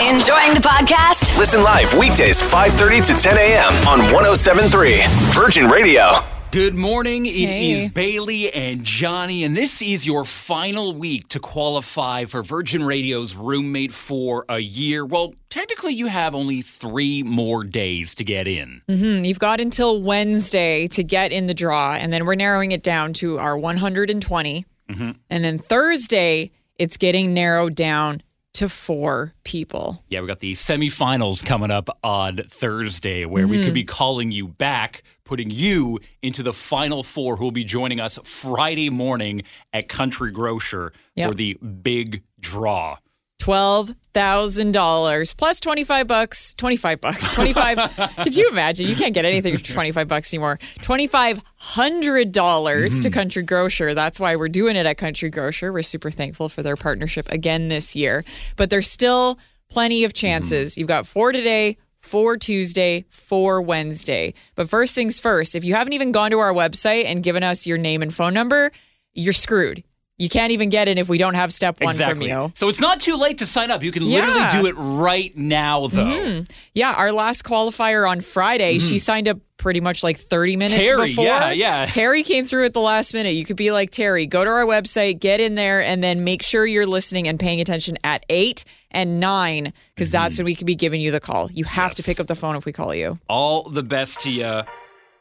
Enjoying 0.00 0.54
the 0.54 0.60
podcast? 0.60 1.36
Listen 1.36 1.62
live 1.62 1.92
weekdays 1.94 2.40
5:30 2.40 3.06
to 3.06 3.14
10 3.14 3.36
a.m. 3.36 3.72
on 3.88 4.00
1073 4.12 5.02
Virgin 5.34 5.68
Radio. 5.68 6.20
Good 6.50 6.74
morning. 6.74 7.26
It 7.26 7.50
is 7.50 7.82
Hey. 7.82 7.88
Bailey 7.88 8.52
and 8.54 8.82
Johnny, 8.82 9.44
and 9.44 9.54
this 9.54 9.82
is 9.82 10.06
your 10.06 10.24
final 10.24 10.94
week 10.94 11.28
to 11.28 11.38
qualify 11.40 12.24
for 12.24 12.42
Virgin 12.42 12.84
Radio's 12.84 13.34
roommate 13.34 13.92
for 13.92 14.46
a 14.48 14.58
year. 14.58 15.04
Well, 15.04 15.34
technically, 15.50 15.92
you 15.92 16.06
have 16.06 16.34
only 16.34 16.62
three 16.62 17.22
more 17.22 17.64
days 17.64 18.14
to 18.14 18.24
get 18.24 18.48
in. 18.48 18.80
Hmm, 18.88 19.24
You've 19.24 19.38
got 19.38 19.60
until 19.60 20.00
Wednesday 20.00 20.86
to 20.88 21.04
get 21.04 21.32
in 21.32 21.46
the 21.46 21.54
draw, 21.54 21.92
and 21.92 22.10
then 22.14 22.24
we're 22.24 22.34
narrowing 22.34 22.72
it 22.72 22.82
down 22.82 23.12
to 23.14 23.38
our 23.38 23.58
120. 23.58 24.64
Mm-hmm. 24.88 25.10
And 25.28 25.44
then 25.44 25.58
Thursday, 25.58 26.50
it's 26.78 26.96
getting 26.96 27.34
narrowed 27.34 27.74
down 27.74 28.22
to 28.54 28.68
four 28.68 29.34
people. 29.44 30.02
Yeah, 30.08 30.20
we 30.20 30.26
got 30.26 30.40
the 30.40 30.52
semifinals 30.52 31.44
coming 31.44 31.70
up 31.70 31.88
on 32.02 32.38
Thursday, 32.48 33.24
where 33.24 33.46
we 33.46 33.64
could 33.64 33.74
be 33.74 33.82
Mm-hmm. 33.84 33.88
calling 33.96 34.32
you 34.32 34.48
back, 34.48 35.02
putting 35.24 35.50
you 35.50 36.00
into 36.22 36.42
the 36.42 36.52
final 36.52 37.02
four 37.02 37.36
who 37.36 37.44
will 37.44 37.50
be 37.52 37.64
joining 37.64 38.00
us 38.00 38.18
Friday 38.24 38.90
morning 38.90 39.42
at 39.72 39.88
Country 39.88 40.30
Grocer 40.32 40.92
Yep. 41.14 41.28
for 41.30 41.34
the 41.34 41.54
big 41.54 42.22
draw. 42.40 42.96
Twelve 43.38 43.94
thousand 44.14 44.72
dollars 44.72 45.32
plus 45.32 45.60
twenty 45.60 45.84
five 45.84 46.06
bucks. 46.06 46.54
Twenty 46.54 46.76
five 46.76 47.00
bucks. 47.00 47.34
Twenty 47.34 47.52
five. 47.52 47.78
could 48.16 48.36
you 48.36 48.48
imagine? 48.48 48.86
You 48.86 48.96
can't 48.96 49.14
get 49.14 49.24
anything 49.24 49.56
for 49.56 49.64
twenty 49.72 49.92
five 49.92 50.08
bucks 50.08 50.32
anymore. 50.34 50.58
Twenty 50.82 51.06
five 51.06 51.42
hundred 51.56 52.32
dollars 52.32 53.00
to 53.00 53.08
mm-hmm. 53.08 53.14
Country 53.14 53.42
Grocer. 53.42 53.94
That's 53.94 54.18
why 54.18 54.36
we're 54.36 54.48
doing 54.48 54.76
it 54.76 54.86
at 54.86 54.98
Country 54.98 55.30
Grocer. 55.30 55.72
We're 55.72 55.82
super 55.82 56.10
thankful 56.10 56.48
for 56.48 56.62
their 56.62 56.76
partnership 56.76 57.30
again 57.30 57.68
this 57.68 57.94
year. 57.94 58.24
But 58.56 58.70
there's 58.70 58.90
still 58.90 59.38
plenty 59.70 60.04
of 60.04 60.12
chances. 60.14 60.72
Mm-hmm. 60.72 60.80
You've 60.80 60.88
got 60.88 61.06
four 61.06 61.32
today, 61.32 61.76
for 62.00 62.36
Tuesday, 62.36 63.04
for 63.08 63.60
Wednesday. 63.60 64.34
But 64.54 64.68
first 64.68 64.94
things 64.94 65.20
first, 65.20 65.54
if 65.54 65.64
you 65.64 65.74
haven't 65.74 65.92
even 65.92 66.12
gone 66.12 66.30
to 66.30 66.38
our 66.38 66.52
website 66.52 67.04
and 67.04 67.22
given 67.22 67.42
us 67.42 67.66
your 67.66 67.78
name 67.78 68.02
and 68.02 68.14
phone 68.14 68.34
number, 68.34 68.72
you're 69.14 69.32
screwed. 69.32 69.84
You 70.18 70.28
can't 70.28 70.50
even 70.52 70.68
get 70.68 70.88
in 70.88 70.98
if 70.98 71.08
we 71.08 71.16
don't 71.16 71.34
have 71.34 71.52
step 71.52 71.80
one 71.80 71.90
exactly. 71.92 72.28
from 72.28 72.42
you. 72.46 72.52
So 72.54 72.68
it's 72.68 72.80
not 72.80 73.00
too 73.00 73.14
late 73.14 73.38
to 73.38 73.46
sign 73.46 73.70
up. 73.70 73.84
You 73.84 73.92
can 73.92 74.04
literally 74.04 74.48
do 74.50 74.66
it 74.66 74.74
right 74.76 75.36
now, 75.36 75.86
though. 75.86 76.44
Yeah, 76.74 76.92
our 76.92 77.12
last 77.12 77.44
qualifier 77.44 78.08
on 78.08 78.20
Friday, 78.20 78.78
she 78.80 78.98
signed 78.98 79.28
up 79.28 79.38
pretty 79.58 79.80
much 79.80 80.02
like 80.02 80.16
30 80.18 80.56
minutes 80.56 80.74
Mm-hmm. 80.74 80.96
Terry, 80.96 81.08
before. 81.08 81.24
yeah, 81.24 81.50
yeah. 81.52 81.86
Terry 81.86 82.22
came 82.24 82.44
through 82.44 82.64
at 82.64 82.74
the 82.74 82.80
last 82.80 83.14
minute. 83.14 83.30
You 83.34 83.44
could 83.44 83.56
be 83.56 83.70
like, 83.70 83.90
Terry, 83.90 84.26
go 84.26 84.44
to 84.44 84.50
our 84.50 84.64
website, 84.64 85.18
get 85.20 85.40
in 85.40 85.54
there, 85.54 85.82
and 85.82 86.02
then 86.02 86.24
make 86.24 86.42
sure 86.42 86.66
you're 86.66 86.86
listening 86.86 87.26
and 87.28 87.38
paying 87.38 87.60
attention 87.60 87.96
at 88.04 88.24
8 88.28 88.64
and 88.90 89.20
9, 89.20 89.72
because 89.94 90.10
that's 90.10 90.34
Mm-hmm. 90.34 90.40
when 90.42 90.44
we 90.46 90.54
could 90.56 90.66
be 90.66 90.74
giving 90.76 91.00
you 91.00 91.10
the 91.12 91.20
call. 91.20 91.50
You 91.52 91.64
have 91.64 91.94
to 91.94 92.02
pick 92.02 92.18
up 92.20 92.26
the 92.26 92.34
phone 92.36 92.56
if 92.56 92.64
we 92.66 92.72
call 92.72 92.92
you. 92.94 93.18
All 93.28 93.68
the 93.68 93.82
best 93.84 94.20
to 94.22 94.30
you. 94.32 94.62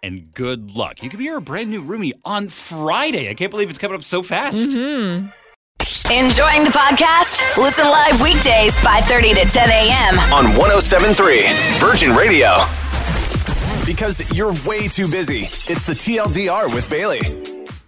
And 0.03 0.33
good 0.33 0.71
luck. 0.71 1.01
You 1.01 1.09
could 1.09 1.19
be 1.19 1.29
our 1.29 1.41
brand 1.41 1.69
new 1.69 1.83
roomie 1.83 2.13
on 2.23 2.49
Friday. 2.49 3.29
I 3.29 3.33
can't 3.33 3.51
believe 3.51 3.69
it's 3.69 3.79
coming 3.79 3.95
up 3.95 4.03
so 4.03 4.21
fast. 4.21 4.57
Mm-hmm. 4.57 5.27
Enjoying 6.09 6.63
the 6.63 6.69
podcast? 6.69 7.57
Listen 7.57 7.85
live 7.85 8.21
weekdays 8.21 8.77
5:30 8.79 9.35
to 9.35 9.45
10 9.49 9.69
a.m. 9.69 10.19
on 10.31 10.55
1073 10.55 11.43
Virgin 11.79 12.15
Radio. 12.15 12.65
Because 13.85 14.21
you're 14.35 14.53
way 14.65 14.87
too 14.87 15.09
busy. 15.09 15.45
It's 15.71 15.85
the 15.85 15.93
TLDR 15.93 16.73
with 16.73 16.89
Bailey. 16.89 17.21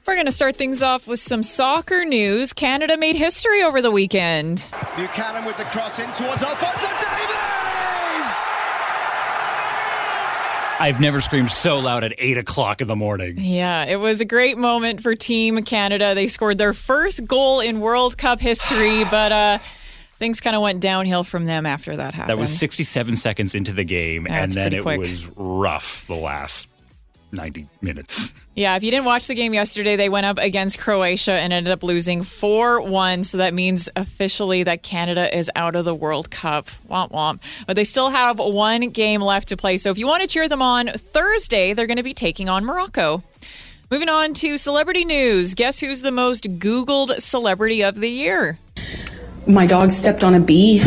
We're 0.07 0.15
going 0.15 0.25
to 0.25 0.31
start 0.31 0.55
things 0.55 0.81
off 0.81 1.07
with 1.07 1.19
some 1.19 1.43
soccer 1.43 2.03
news. 2.03 2.51
Canada 2.51 2.97
made 2.97 3.15
history 3.15 3.61
over 3.61 3.81
the 3.81 3.91
weekend. 3.91 4.69
Buchanan 4.95 5.45
with 5.45 5.57
the 5.57 5.65
cross 5.65 5.99
in 5.99 6.07
towards 6.13 6.41
Alfonso 6.41 6.87
Davies! 6.87 7.38
I've 10.79 11.01
never 11.01 11.19
screamed 11.19 11.51
so 11.51 11.77
loud 11.77 12.05
at 12.05 12.13
8 12.17 12.37
o'clock 12.37 12.79
in 12.79 12.87
the 12.87 12.95
morning. 12.95 13.35
Yeah, 13.37 13.83
it 13.83 13.97
was 13.97 14.21
a 14.21 14.25
great 14.25 14.57
moment 14.57 15.01
for 15.01 15.13
Team 15.13 15.61
Canada. 15.63 16.15
They 16.15 16.27
scored 16.27 16.57
their 16.57 16.73
first 16.73 17.25
goal 17.25 17.59
in 17.59 17.81
World 17.81 18.17
Cup 18.17 18.39
history, 18.39 19.03
but 19.11 19.31
uh, 19.33 19.57
things 20.19 20.39
kind 20.39 20.55
of 20.55 20.61
went 20.61 20.79
downhill 20.79 21.25
from 21.25 21.43
them 21.43 21.65
after 21.65 21.97
that 21.97 22.13
happened. 22.13 22.37
That 22.37 22.41
was 22.41 22.57
67 22.57 23.17
seconds 23.17 23.55
into 23.55 23.73
the 23.73 23.83
game, 23.83 24.25
and 24.29 24.53
then 24.53 24.71
it 24.71 24.83
quick. 24.83 24.99
was 24.99 25.27
rough 25.35 26.07
the 26.07 26.15
last 26.15 26.68
90 27.31 27.67
minutes. 27.81 28.33
Yeah, 28.55 28.75
if 28.75 28.83
you 28.83 28.91
didn't 28.91 29.05
watch 29.05 29.27
the 29.27 29.35
game 29.35 29.53
yesterday, 29.53 29.95
they 29.95 30.09
went 30.09 30.25
up 30.25 30.37
against 30.37 30.79
Croatia 30.79 31.31
and 31.31 31.53
ended 31.53 31.71
up 31.71 31.81
losing 31.81 32.23
4 32.23 32.81
1. 32.81 33.23
So 33.23 33.37
that 33.37 33.53
means 33.53 33.87
officially 33.95 34.63
that 34.63 34.83
Canada 34.83 35.33
is 35.33 35.49
out 35.55 35.77
of 35.77 35.85
the 35.85 35.95
World 35.95 36.29
Cup. 36.29 36.65
Womp 36.89 37.11
womp. 37.11 37.41
But 37.67 37.77
they 37.77 37.85
still 37.85 38.09
have 38.09 38.37
one 38.37 38.89
game 38.89 39.21
left 39.21 39.47
to 39.49 39.55
play. 39.55 39.77
So 39.77 39.91
if 39.91 39.97
you 39.97 40.07
want 40.07 40.23
to 40.23 40.27
cheer 40.27 40.49
them 40.49 40.61
on 40.61 40.87
Thursday, 40.89 41.73
they're 41.73 41.87
going 41.87 41.97
to 41.97 42.03
be 42.03 42.13
taking 42.13 42.49
on 42.49 42.65
Morocco. 42.65 43.23
Moving 43.89 44.09
on 44.09 44.33
to 44.33 44.57
celebrity 44.57 45.05
news. 45.05 45.55
Guess 45.55 45.79
who's 45.79 46.01
the 46.01 46.11
most 46.11 46.43
Googled 46.59 47.21
celebrity 47.21 47.81
of 47.81 47.95
the 47.95 48.09
year? 48.09 48.59
My 49.47 49.65
dog 49.65 49.91
stepped 49.91 50.23
on 50.23 50.35
a 50.35 50.39
bee. 50.41 50.83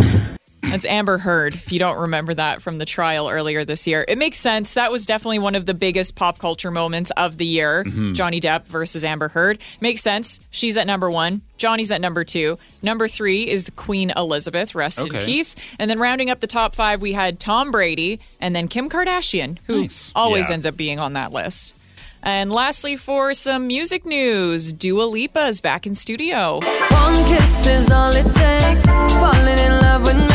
That's 0.62 0.86
Amber 0.86 1.18
Heard, 1.18 1.54
if 1.54 1.72
you 1.72 1.78
don't 1.80 1.98
remember 1.98 2.32
that 2.34 2.62
from 2.62 2.78
the 2.78 2.84
trial 2.84 3.28
earlier 3.28 3.64
this 3.64 3.86
year. 3.86 4.04
It 4.06 4.16
makes 4.16 4.38
sense. 4.38 4.74
That 4.74 4.90
was 4.92 5.04
definitely 5.04 5.40
one 5.40 5.54
of 5.54 5.66
the 5.66 5.74
biggest 5.74 6.14
pop 6.14 6.38
culture 6.38 6.70
moments 6.70 7.10
of 7.16 7.36
the 7.36 7.44
year. 7.44 7.84
Mm-hmm. 7.84 8.12
Johnny 8.14 8.40
Depp 8.40 8.66
versus 8.66 9.04
Amber 9.04 9.28
Heard. 9.28 9.58
Makes 9.80 10.02
sense. 10.02 10.40
She's 10.50 10.76
at 10.76 10.86
number 10.86 11.10
one. 11.10 11.42
Johnny's 11.56 11.90
at 11.90 12.00
number 12.00 12.24
two. 12.24 12.58
Number 12.80 13.06
three 13.08 13.48
is 13.48 13.64
the 13.64 13.72
Queen 13.72 14.12
Elizabeth, 14.16 14.74
rest 14.74 15.00
in 15.04 15.10
peace. 15.12 15.56
And 15.78 15.90
then 15.90 15.98
rounding 15.98 16.30
up 16.30 16.40
the 16.40 16.46
top 16.46 16.74
five, 16.74 17.02
we 17.02 17.12
had 17.12 17.38
Tom 17.40 17.70
Brady 17.70 18.20
and 18.40 18.54
then 18.56 18.68
Kim 18.68 18.88
Kardashian, 18.88 19.58
who 19.66 19.82
Nice. 19.82 20.12
always 20.14 20.48
Yeah. 20.48 20.54
ends 20.54 20.66
up 20.66 20.76
being 20.76 20.98
on 21.00 21.14
that 21.14 21.32
list. 21.32 21.74
And 22.22 22.52
lastly, 22.52 22.96
for 22.96 23.34
some 23.34 23.66
music 23.66 24.06
news, 24.06 24.72
Dua 24.72 25.02
Lipa 25.04 25.46
is 25.48 25.60
back 25.60 25.88
in 25.88 25.96
studio. 25.96 26.60
One 26.60 27.14
kiss 27.26 27.66
is 27.66 27.90
all 27.90 28.12
it 28.12 28.22
takes. 28.22 28.86
Falling 29.16 29.58
in 29.58 29.80
love 29.80 30.02
with 30.04 30.16
me. 30.16 30.31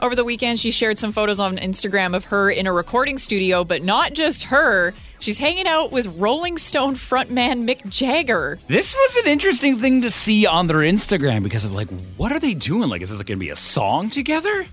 Over 0.00 0.14
the 0.14 0.24
weekend, 0.24 0.58
she 0.58 0.70
shared 0.70 0.96
some 0.96 1.12
photos 1.12 1.38
on 1.38 1.58
Instagram 1.58 2.14
of 2.14 2.24
her 2.26 2.50
in 2.50 2.66
a 2.66 2.72
recording 2.72 3.18
studio, 3.18 3.62
but 3.62 3.82
not 3.82 4.14
just 4.14 4.44
her. 4.44 4.94
She's 5.18 5.38
hanging 5.38 5.66
out 5.66 5.90
with 5.90 6.06
Rolling 6.18 6.56
Stone 6.56 6.94
frontman 6.94 7.68
Mick 7.68 7.86
Jagger. 7.90 8.58
This 8.68 8.94
was 8.94 9.16
an 9.16 9.26
interesting 9.26 9.78
thing 9.78 10.02
to 10.02 10.10
see 10.10 10.46
on 10.46 10.66
their 10.68 10.78
Instagram 10.78 11.42
because 11.42 11.64
of 11.64 11.72
like, 11.72 11.88
what 12.16 12.32
are 12.32 12.38
they 12.38 12.54
doing? 12.54 12.88
Like, 12.88 13.02
is 13.02 13.10
this 13.10 13.18
going 13.18 13.36
to 13.38 13.44
be 13.44 13.50
a 13.50 13.56
song 13.56 14.08
together? 14.08 14.64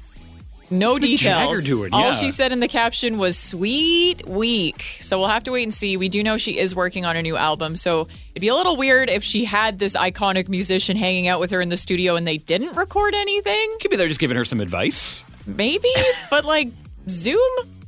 No 0.72 0.96
Mick 0.96 1.02
details. 1.02 1.64
Doing? 1.64 1.94
All 1.94 2.02
Yeah. 2.02 2.12
she 2.12 2.32
said 2.32 2.52
in 2.52 2.60
the 2.60 2.68
caption 2.68 3.18
was 3.18 3.38
"sweet 3.38 4.28
week." 4.28 4.98
So 5.00 5.20
we'll 5.20 5.28
have 5.30 5.44
to 5.44 5.52
wait 5.52 5.64
and 5.64 5.74
see. 5.74 5.98
We 5.98 6.10
do 6.10 6.24
know 6.24 6.38
she 6.38 6.58
is 6.58 6.74
working 6.76 7.06
on 7.06 7.16
a 7.16 7.22
new 7.22 7.38
album, 7.38 7.76
so 7.76 8.08
it'd 8.34 8.42
be 8.42 8.48
a 8.48 8.56
little 8.56 8.76
weird 8.76 9.10
if 9.10 9.24
she 9.24 9.46
had 9.46 9.80
this 9.80 9.96
iconic 9.96 10.50
musician 10.50 10.98
hanging 10.98 11.28
out 11.28 11.40
with 11.40 11.52
her 11.52 11.62
in 11.62 11.70
the 11.70 11.78
studio 11.78 12.16
and 12.16 12.26
they 12.26 12.38
didn't 12.38 12.76
record 12.76 13.14
anything. 13.14 13.70
Could 13.82 13.92
be 13.92 13.98
they're 13.98 14.08
just 14.08 14.20
giving 14.20 14.38
her 14.38 14.46
some 14.46 14.60
advice. 14.62 15.22
Maybe, 15.46 15.90
but 16.32 16.46
like 16.46 16.70
Zoom, 17.10 17.40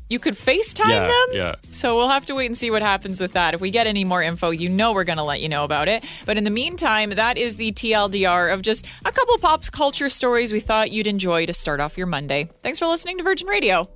you 0.09 0.19
could 0.19 0.33
FaceTime 0.35 0.89
Yeah, 0.89 1.07
them. 1.07 1.25
yeah. 1.33 1.55
So 1.71 1.95
we'll 1.97 2.09
have 2.09 2.25
to 2.27 2.35
wait 2.35 2.45
and 2.47 2.57
see 2.57 2.71
what 2.71 2.81
happens 2.81 3.19
with 3.19 3.33
that. 3.33 3.53
If 3.53 3.61
we 3.61 3.71
get 3.71 3.87
any 3.87 4.05
more 4.05 4.23
info, 4.23 4.49
you 4.51 4.69
know 4.69 4.93
we're 4.93 5.03
going 5.03 5.17
to 5.17 5.23
let 5.23 5.41
you 5.41 5.49
know 5.49 5.63
about 5.63 5.87
it. 5.87 6.03
But 6.25 6.37
in 6.37 6.43
the 6.43 6.49
meantime, 6.49 7.09
that 7.11 7.37
is 7.37 7.57
the 7.57 7.71
TLDR 7.71 8.53
of 8.53 8.61
just 8.61 8.85
a 9.05 9.11
couple 9.11 9.37
pop 9.39 9.63
culture 9.71 10.09
stories 10.09 10.51
we 10.53 10.59
thought 10.59 10.91
you'd 10.91 11.07
enjoy 11.07 11.45
to 11.45 11.53
start 11.53 11.79
off 11.79 11.97
your 11.97 12.07
Monday. 12.07 12.49
Thanks 12.61 12.79
for 12.79 12.85
listening 12.87 13.17
to 13.17 13.23
Virgin 13.23 13.47
Radio. 13.47 13.89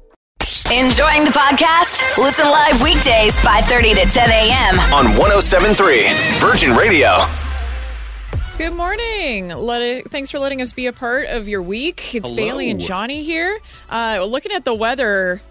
Enjoying 0.71 1.25
the 1.25 1.31
podcast? 1.31 2.17
Listen 2.17 2.45
live 2.49 2.81
weekdays 2.81 3.37
5:30 3.39 3.95
to 3.95 4.05
10 4.09 4.29
a.m. 4.29 4.79
On 4.93 5.17
1073 5.17 6.07
Virgin 6.39 6.75
Radio. 6.75 7.25
Good 8.57 8.73
morning. 8.73 9.49
Let 9.49 9.81
it, 9.81 10.11
thanks 10.11 10.29
for 10.29 10.37
letting 10.39 10.61
us 10.61 10.71
be 10.71 10.85
a 10.85 10.93
part 10.93 11.25
of 11.27 11.47
your 11.47 11.61
week. 11.61 12.13
It's 12.15 12.29
Hello. 12.29 12.35
Bailey 12.35 12.69
and 12.69 12.79
Johnny 12.79 13.23
here. 13.23 13.59
Uh, 13.89 14.23
looking 14.29 14.51
at 14.51 14.65
the 14.65 14.73
weather, 14.73 15.41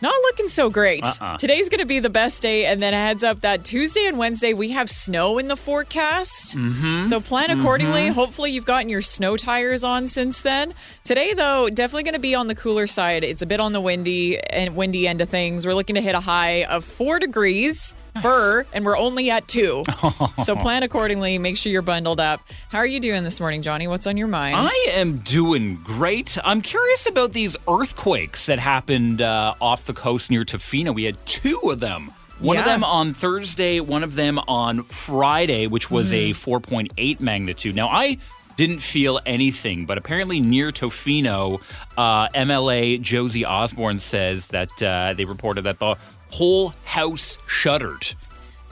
not 0.00 0.14
looking 0.22 0.48
so 0.48 0.70
great. 0.70 1.04
Uh-uh. 1.04 1.36
Today's 1.36 1.68
going 1.68 1.80
to 1.80 1.86
be 1.86 1.98
the 1.98 2.10
best 2.10 2.42
day, 2.42 2.66
and 2.66 2.82
then 2.82 2.94
a 2.94 2.96
heads 2.96 3.24
up 3.24 3.40
that 3.40 3.64
Tuesday 3.64 4.06
and 4.06 4.18
Wednesday 4.18 4.54
we 4.54 4.70
have 4.70 4.88
snow 4.88 5.38
in 5.38 5.48
the 5.48 5.56
forecast. 5.56 6.56
Mm-hmm. 6.56 7.02
So 7.02 7.20
plan 7.20 7.50
accordingly. 7.50 8.08
Hopefully, 8.08 8.52
you've 8.52 8.64
gotten 8.64 8.88
your 8.88 9.02
snow 9.02 9.36
tires 9.36 9.84
on 9.84 10.06
since 10.06 10.40
then. 10.42 10.74
Today, 11.04 11.34
though, 11.34 11.68
definitely 11.68 12.04
going 12.04 12.14
to 12.14 12.20
be 12.20 12.34
on 12.34 12.48
the 12.48 12.54
cooler 12.54 12.86
side. 12.86 13.24
It's 13.24 13.42
a 13.42 13.46
bit 13.46 13.60
on 13.60 13.72
the 13.72 13.80
windy 13.80 14.38
and 14.38 14.76
windy 14.76 15.08
end 15.08 15.20
of 15.20 15.28
things. 15.28 15.66
We're 15.66 15.74
looking 15.74 15.94
to 15.96 16.02
hit 16.02 16.14
a 16.14 16.20
high 16.20 16.64
of 16.64 16.84
four 16.84 17.18
degrees. 17.18 17.94
Burr, 18.22 18.66
and 18.72 18.84
we're 18.84 18.98
only 18.98 19.30
at 19.30 19.46
two. 19.46 19.84
so 20.44 20.56
plan 20.56 20.82
accordingly. 20.82 21.38
Make 21.38 21.56
sure 21.56 21.70
you're 21.70 21.82
bundled 21.82 22.20
up. 22.20 22.40
How 22.68 22.78
are 22.78 22.86
you 22.86 23.00
doing 23.00 23.24
this 23.24 23.38
morning, 23.40 23.62
Johnny? 23.62 23.86
What's 23.86 24.06
on 24.06 24.16
your 24.16 24.26
mind? 24.26 24.56
I 24.56 24.88
am 24.90 25.18
doing 25.18 25.76
great. 25.84 26.36
I'm 26.44 26.60
curious 26.60 27.06
about 27.06 27.32
these 27.32 27.56
earthquakes 27.68 28.46
that 28.46 28.58
happened 28.58 29.22
uh, 29.22 29.54
off 29.60 29.86
the 29.88 29.92
coast 29.92 30.30
near 30.30 30.44
Tofino. 30.44 30.94
We 30.94 31.02
had 31.02 31.16
two 31.26 31.58
of 31.64 31.80
them. 31.80 32.12
One 32.38 32.56
of 32.56 32.64
them 32.64 32.84
on 32.84 33.14
Thursday, 33.14 33.80
one 33.80 34.04
of 34.04 34.14
them 34.14 34.38
on 34.46 34.84
Friday, 34.84 35.66
which 35.66 35.90
was 35.90 36.12
a 36.12 36.30
4.8 36.30 37.18
magnitude. 37.18 37.74
Now, 37.74 37.88
I 37.88 38.18
didn't 38.56 38.78
feel 38.78 39.18
anything, 39.26 39.86
but 39.86 39.98
apparently 39.98 40.38
near 40.38 40.70
Tofino, 40.70 41.60
uh, 41.96 42.28
MLA 42.28 43.00
Josie 43.00 43.44
Osborne 43.44 43.98
says 43.98 44.48
that 44.48 44.82
uh, 44.82 45.14
they 45.14 45.24
reported 45.24 45.62
that 45.62 45.80
the 45.80 45.96
whole 46.30 46.74
house 46.84 47.38
shuddered. 47.48 48.14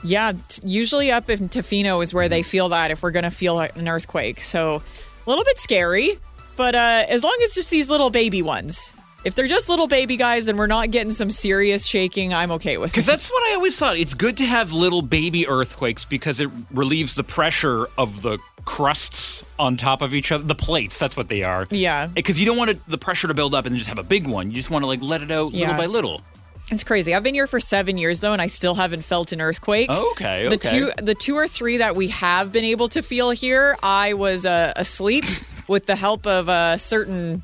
Yeah, 0.05 0.33
t- 0.47 0.63
usually 0.65 1.11
up 1.11 1.29
in 1.29 1.49
Tofino 1.49 2.03
is 2.03 2.15
where 2.15 2.29
they 2.29 2.43
feel 2.43 2.69
that 2.69 2.93
if 2.93 3.03
we're 3.03 3.11
going 3.11 3.25
to 3.25 3.31
feel 3.31 3.59
an 3.59 3.89
earthquake. 3.89 4.41
So 4.41 4.83
a 5.27 5.31
little 5.31 5.45
bit 5.45 5.59
scary, 5.59 6.19
but 6.57 6.77
uh, 6.77 7.05
as 7.09 7.25
long 7.25 7.37
as 7.43 7.55
just 7.55 7.71
these 7.71 7.91
little 7.91 8.11
baby 8.11 8.43
ones. 8.43 8.95
If 9.27 9.35
they're 9.35 9.49
just 9.49 9.69
little 9.69 9.89
baby 9.89 10.17
guys 10.17 10.47
and 10.47 10.57
we're 10.57 10.69
not 10.69 10.93
getting 10.93 11.11
some 11.11 11.31
serious 11.31 11.85
shaking, 11.85 12.33
I'm 12.33 12.53
okay 12.53 12.79
with 12.79 12.91
it. 12.91 12.93
Because 12.93 13.07
that's 13.07 13.29
what 13.29 13.43
I 13.51 13.57
always 13.57 13.77
thought. 13.77 13.97
It's 13.97 14.15
good 14.15 14.37
to 14.37 14.45
have 14.45 14.73
little 14.73 15.03
baby 15.03 15.49
earthquakes 15.49 16.05
because 16.05 16.39
it 16.39 16.49
relieves 16.71 17.17
the 17.17 17.25
pressure 17.25 17.89
of 17.99 18.23
the 18.23 18.39
crusts 18.65 19.45
on 19.59 19.77
top 19.77 20.01
of 20.01 20.15
each 20.15 20.31
other. 20.31 20.45
The 20.45 20.55
plates, 20.55 20.97
that's 21.01 21.17
what 21.17 21.29
they 21.29 21.43
are. 21.43 21.67
Yeah. 21.73 22.07
Because 22.07 22.39
you 22.39 22.47
don't 22.47 22.57
want 22.57 22.71
it, 22.71 22.81
the 22.87 22.99
pressure 22.99 23.27
to 23.27 23.35
build 23.35 23.53
up 23.53 23.67
and 23.67 23.73
then 23.73 23.79
just 23.79 23.89
have 23.89 23.99
a 23.99 24.05
big 24.05 24.29
one. 24.29 24.51
You 24.51 24.57
just 24.57 24.71
want 24.71 24.85
to 24.85 24.87
like 24.87 25.03
let 25.03 25.23
it 25.23 25.33
out 25.33 25.53
Yeah. 25.53 25.63
little 25.71 25.77
by 25.83 25.87
little. 25.87 26.23
It's 26.71 26.85
crazy. 26.85 27.13
I've 27.13 27.25
been 27.25 27.35
here 27.35 27.49
for 27.49 27.59
seven 27.59 27.99
years 27.99 28.21
though, 28.21 28.33
and 28.33 28.41
I 28.41 28.47
still 28.47 28.77
haven't 28.77 29.03
felt 29.03 29.33
an 29.33 29.41
earthquake. 29.41 29.91
Okay, 29.91 30.49
The 30.49 30.57
two, 30.57 30.93
the 31.03 31.17
two 31.17 31.35
or 31.35 31.49
three 31.49 31.79
that 31.79 31.97
we 31.97 32.09
have 32.09 32.53
been 32.53 32.65
able 32.65 32.87
to 32.91 33.03
feel 33.03 33.31
here, 33.31 33.77
I 33.83 34.13
was 34.15 34.47
uh, 34.47 34.73
asleep 34.77 35.25
with 35.67 35.87
the 35.87 35.97
help 35.97 36.29
of 36.29 36.49
a 36.49 36.79
certain 36.79 37.43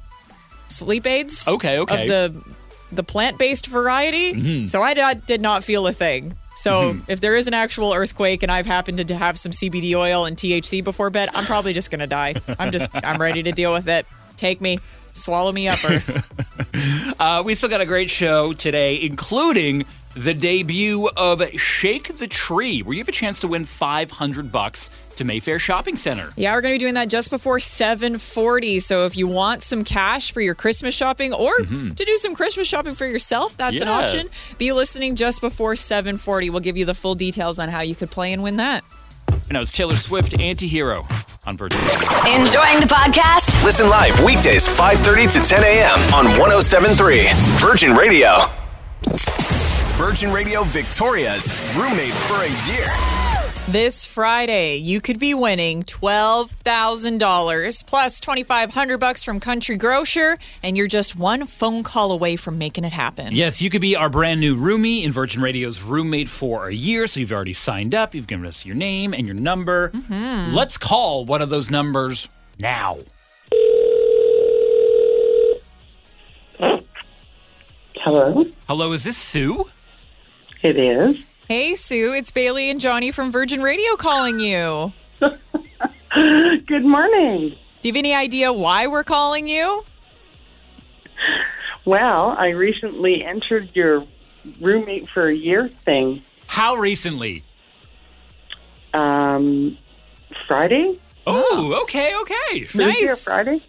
sleep 0.73 1.07
aids. 1.07 1.47
Okay, 1.47 1.79
okay. 1.81 2.03
Of 2.03 2.35
the 2.35 2.55
the 2.93 3.03
plant 3.03 3.39
based 3.39 3.67
variety. 3.67 4.67
So 4.69 4.83
I 4.83 4.95
did, 4.95 5.27
did 5.27 5.41
not 5.41 5.65
feel 5.65 5.87
a 5.87 5.93
thing. 5.93 6.37
So 6.55 6.97
if 7.09 7.21
there 7.21 7.35
is 7.37 7.47
an 7.49 7.55
actual 7.55 7.95
earthquake 7.95 8.43
and 8.43 8.53
I've 8.53 8.67
happened 8.67 9.07
to 9.07 9.15
have 9.17 9.39
some 9.39 9.53
CBD 9.53 9.95
oil 9.95 10.27
and 10.27 10.37
THC 10.37 10.85
before 10.85 11.09
bed, 11.11 11.31
I'm 11.35 11.45
probably 11.45 11.73
just 11.73 11.91
gonna 11.91 12.07
die. 12.07 12.35
I'm 12.59 12.71
just 12.71 12.91
I'm 12.95 13.21
ready 13.21 13.43
to 13.45 13.53
deal 13.53 13.73
with 13.73 13.89
it. 13.89 14.07
Take 14.37 14.61
me. 14.61 14.79
Swallow 15.15 15.53
me 15.53 15.69
up, 15.69 15.85
Earth. 15.85 16.29
Uh, 17.21 17.43
we 17.45 17.55
still 17.55 17.69
got 17.69 17.81
a 17.81 17.87
great 17.87 18.11
show 18.11 18.53
today, 18.53 19.01
including 19.01 19.85
the 20.17 20.35
debut 20.35 21.09
of 21.17 21.43
Shake 21.53 22.17
the 22.17 22.27
Tree, 22.27 22.83
where 22.83 22.95
you 22.95 23.01
have 23.01 23.09
a 23.09 23.13
chance 23.13 23.39
to 23.41 23.47
win 23.47 23.65
500 23.65 24.51
bucks 24.51 24.91
to 25.17 25.25
Mayfair 25.25 25.59
Shopping 25.59 25.97
Center. 25.97 26.31
yeah, 26.37 26.55
we're 26.55 26.61
going 26.61 26.73
to 26.73 26.77
be 26.77 26.85
doing 26.85 26.95
that 26.95 27.09
just 27.09 27.31
before 27.31 27.61
740. 27.61 28.81
So 28.81 29.07
if 29.07 29.17
you 29.17 29.27
want 29.27 29.63
some 29.63 29.85
cash 29.85 30.33
for 30.33 30.41
your 30.41 30.55
Christmas 30.55 30.95
shopping 30.95 31.33
or 31.33 31.53
mm-hmm. 31.59 31.95
to 31.95 32.05
do 32.05 32.17
some 32.19 32.35
Christmas 32.35 32.69
shopping 32.69 32.95
for 32.95 33.07
yourself, 33.07 33.57
that's 33.57 33.81
an 33.81 33.89
option. 33.89 34.29
Be 34.59 34.73
listening 34.73 35.17
just 35.17 35.41
before 35.41 35.77
740. 35.77 36.51
We'll 36.51 36.61
give 36.61 36.77
you 36.77 36.85
the 36.85 36.95
full 36.95 37.15
details 37.15 37.59
on 37.59 37.69
how 37.69 37.81
you 37.81 37.95
could 37.95 38.11
play 38.11 38.33
and 38.33 38.43
win 38.43 38.57
that. 38.57 38.85
And 39.29 39.57
that 39.57 39.61
was 39.61 39.73
Taylor 39.73 39.97
Swift, 39.97 40.33
Antihero 40.33 41.07
on 41.45 41.57
Virgin 41.57 41.81
Enjoying 41.81 42.81
the 42.81 42.87
podcast? 42.89 43.65
Listen 43.65 43.89
live 43.89 44.19
weekdays 44.25 44.69
5:30 44.69 45.33
to 45.33 45.41
10 45.41 45.65
a.m. 45.65 45.99
on 46.15 46.27
1073 46.39 47.29
Virgin 47.59 47.95
Radio. 47.95 48.47
Virgin 49.97 50.33
Radio 50.33 50.63
Victoria's 50.65 51.53
roommate 51.77 52.13
for 52.13 52.37
a 52.37 52.73
year. 52.73 53.22
This 53.69 54.05
Friday, 54.07 54.77
you 54.79 55.01
could 55.01 55.19
be 55.21 55.35
winning 55.35 55.85
$12,000 55.85 57.87
plus 57.87 58.21
2500 58.21 58.99
bucks 58.99 59.23
from 59.23 59.39
Country 59.41 59.77
Grocer, 59.77 60.37
and 60.65 60.77
you're 60.77 60.89
just 60.89 61.15
one 61.17 61.47
phone 61.47 61.83
call 61.85 62.11
away 62.13 62.35
from 62.37 62.59
making 62.59 62.85
it 62.85 62.93
happen. 62.93 63.35
Yes, 63.35 63.63
you 63.63 63.71
could 63.71 63.81
be 63.81 63.95
our 63.97 64.11
brand 64.11 64.41
new 64.41 64.57
roomie 64.57 65.05
in 65.05 65.13
Virgin 65.13 65.41
Radio's 65.41 65.81
roommate 65.81 66.29
for 66.29 66.67
a 66.69 66.75
year. 66.75 67.07
So 67.07 67.21
you've 67.21 67.33
already 67.33 67.53
signed 67.55 67.95
up, 67.95 68.15
you've 68.17 68.27
given 68.27 68.45
us 68.47 68.67
your 68.67 68.75
name 68.75 69.15
and 69.15 69.27
your 69.27 69.37
number. 69.37 69.89
Mm-hmm. 69.91 70.55
Let's 70.55 70.77
call 70.77 71.25
one 71.25 71.41
of 71.41 71.49
those 71.49 71.71
numbers 71.71 72.29
now. 72.59 72.99
Hello, 77.95 78.45
Hello, 78.69 78.93
is 78.93 79.05
this 79.05 79.17
Sue? 79.17 79.65
it 80.63 80.77
is. 80.77 81.17
Hey, 81.49 81.75
Sue, 81.75 82.13
it's 82.15 82.31
Bailey 82.31 82.71
and 82.71 82.81
Johnny 82.81 83.11
from 83.11 83.31
Virgin 83.31 83.63
Radio 83.63 83.97
calling 83.97 84.41
you. 84.41 84.93
Good 85.21 86.85
morning. 86.85 87.51
Do 87.51 87.89
you 87.89 87.93
have 87.93 87.97
any 87.97 88.15
idea 88.15 88.53
why 88.53 88.87
we're 88.87 89.05
calling 89.05 89.49
you? 89.49 89.85
Well, 91.85 92.29
I 92.39 92.51
recently 92.51 93.25
entered 93.25 93.71
your 93.75 94.07
roommate 94.61 95.09
for 95.09 95.29
a 95.29 95.35
year 95.35 95.69
thing. 95.69 96.23
How 96.47 96.75
recently? 96.77 97.43
Um, 98.95 99.77
Friday? 100.47 100.99
Oh, 101.27 101.81
okay, 101.83 102.15
okay. 102.21 102.65
Thursday 102.67 103.05
or 103.05 103.07
Nice. 103.09 103.25
Friday? 103.25 103.63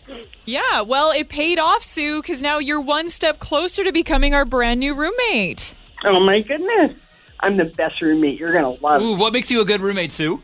Yeah, 0.45 0.81
well, 0.81 1.11
it 1.11 1.29
paid 1.29 1.59
off, 1.59 1.81
Sue, 1.83 2.21
because 2.21 2.41
now 2.41 2.59
you're 2.59 2.81
one 2.81 3.09
step 3.09 3.39
closer 3.39 3.83
to 3.83 3.91
becoming 3.91 4.33
our 4.33 4.45
brand 4.45 4.79
new 4.79 4.93
roommate. 4.93 5.75
Oh 6.05 6.19
my 6.19 6.41
goodness. 6.41 6.93
I'm 7.43 7.57
the 7.57 7.65
best 7.65 8.01
roommate 8.01 8.39
you're 8.39 8.53
going 8.53 8.63
to 8.77 8.81
love. 8.83 9.01
Ooh, 9.01 9.15
what 9.15 9.33
makes 9.33 9.51
you 9.51 9.59
a 9.61 9.65
good 9.65 9.81
roommate, 9.81 10.11
Sue? 10.11 10.41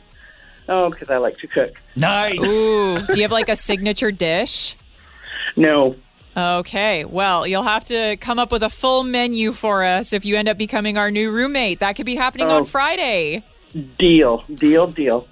Oh, 0.68 0.90
because 0.90 1.10
I 1.10 1.18
like 1.18 1.38
to 1.40 1.48
cook. 1.48 1.82
Nice. 1.96 2.38
Ooh, 2.44 3.00
do 3.00 3.14
you 3.16 3.22
have 3.24 3.32
like 3.32 3.50
a 3.50 3.56
signature 3.56 4.12
dish? 4.12 4.76
No. 5.56 5.96
Okay, 6.38 7.06
well, 7.06 7.48
you'll 7.48 7.64
have 7.64 7.84
to 7.86 8.16
come 8.18 8.38
up 8.38 8.52
with 8.52 8.62
a 8.64 8.70
full 8.70 9.04
menu 9.04 9.52
for 9.52 9.84
us 9.84 10.14
if 10.14 10.24
you 10.26 10.36
end 10.36 10.48
up 10.48 10.58
becoming 10.58 10.98
our 10.98 11.10
new 11.10 11.32
roommate. 11.32 11.80
That 11.80 11.96
could 11.96 12.06
be 12.06 12.16
happening 12.16 12.48
on 12.48 12.62
Oh. 12.62 12.66
Friday. 12.66 13.44
Deal. 13.98 14.44
Deal, 14.54 14.88
deal. 14.88 15.28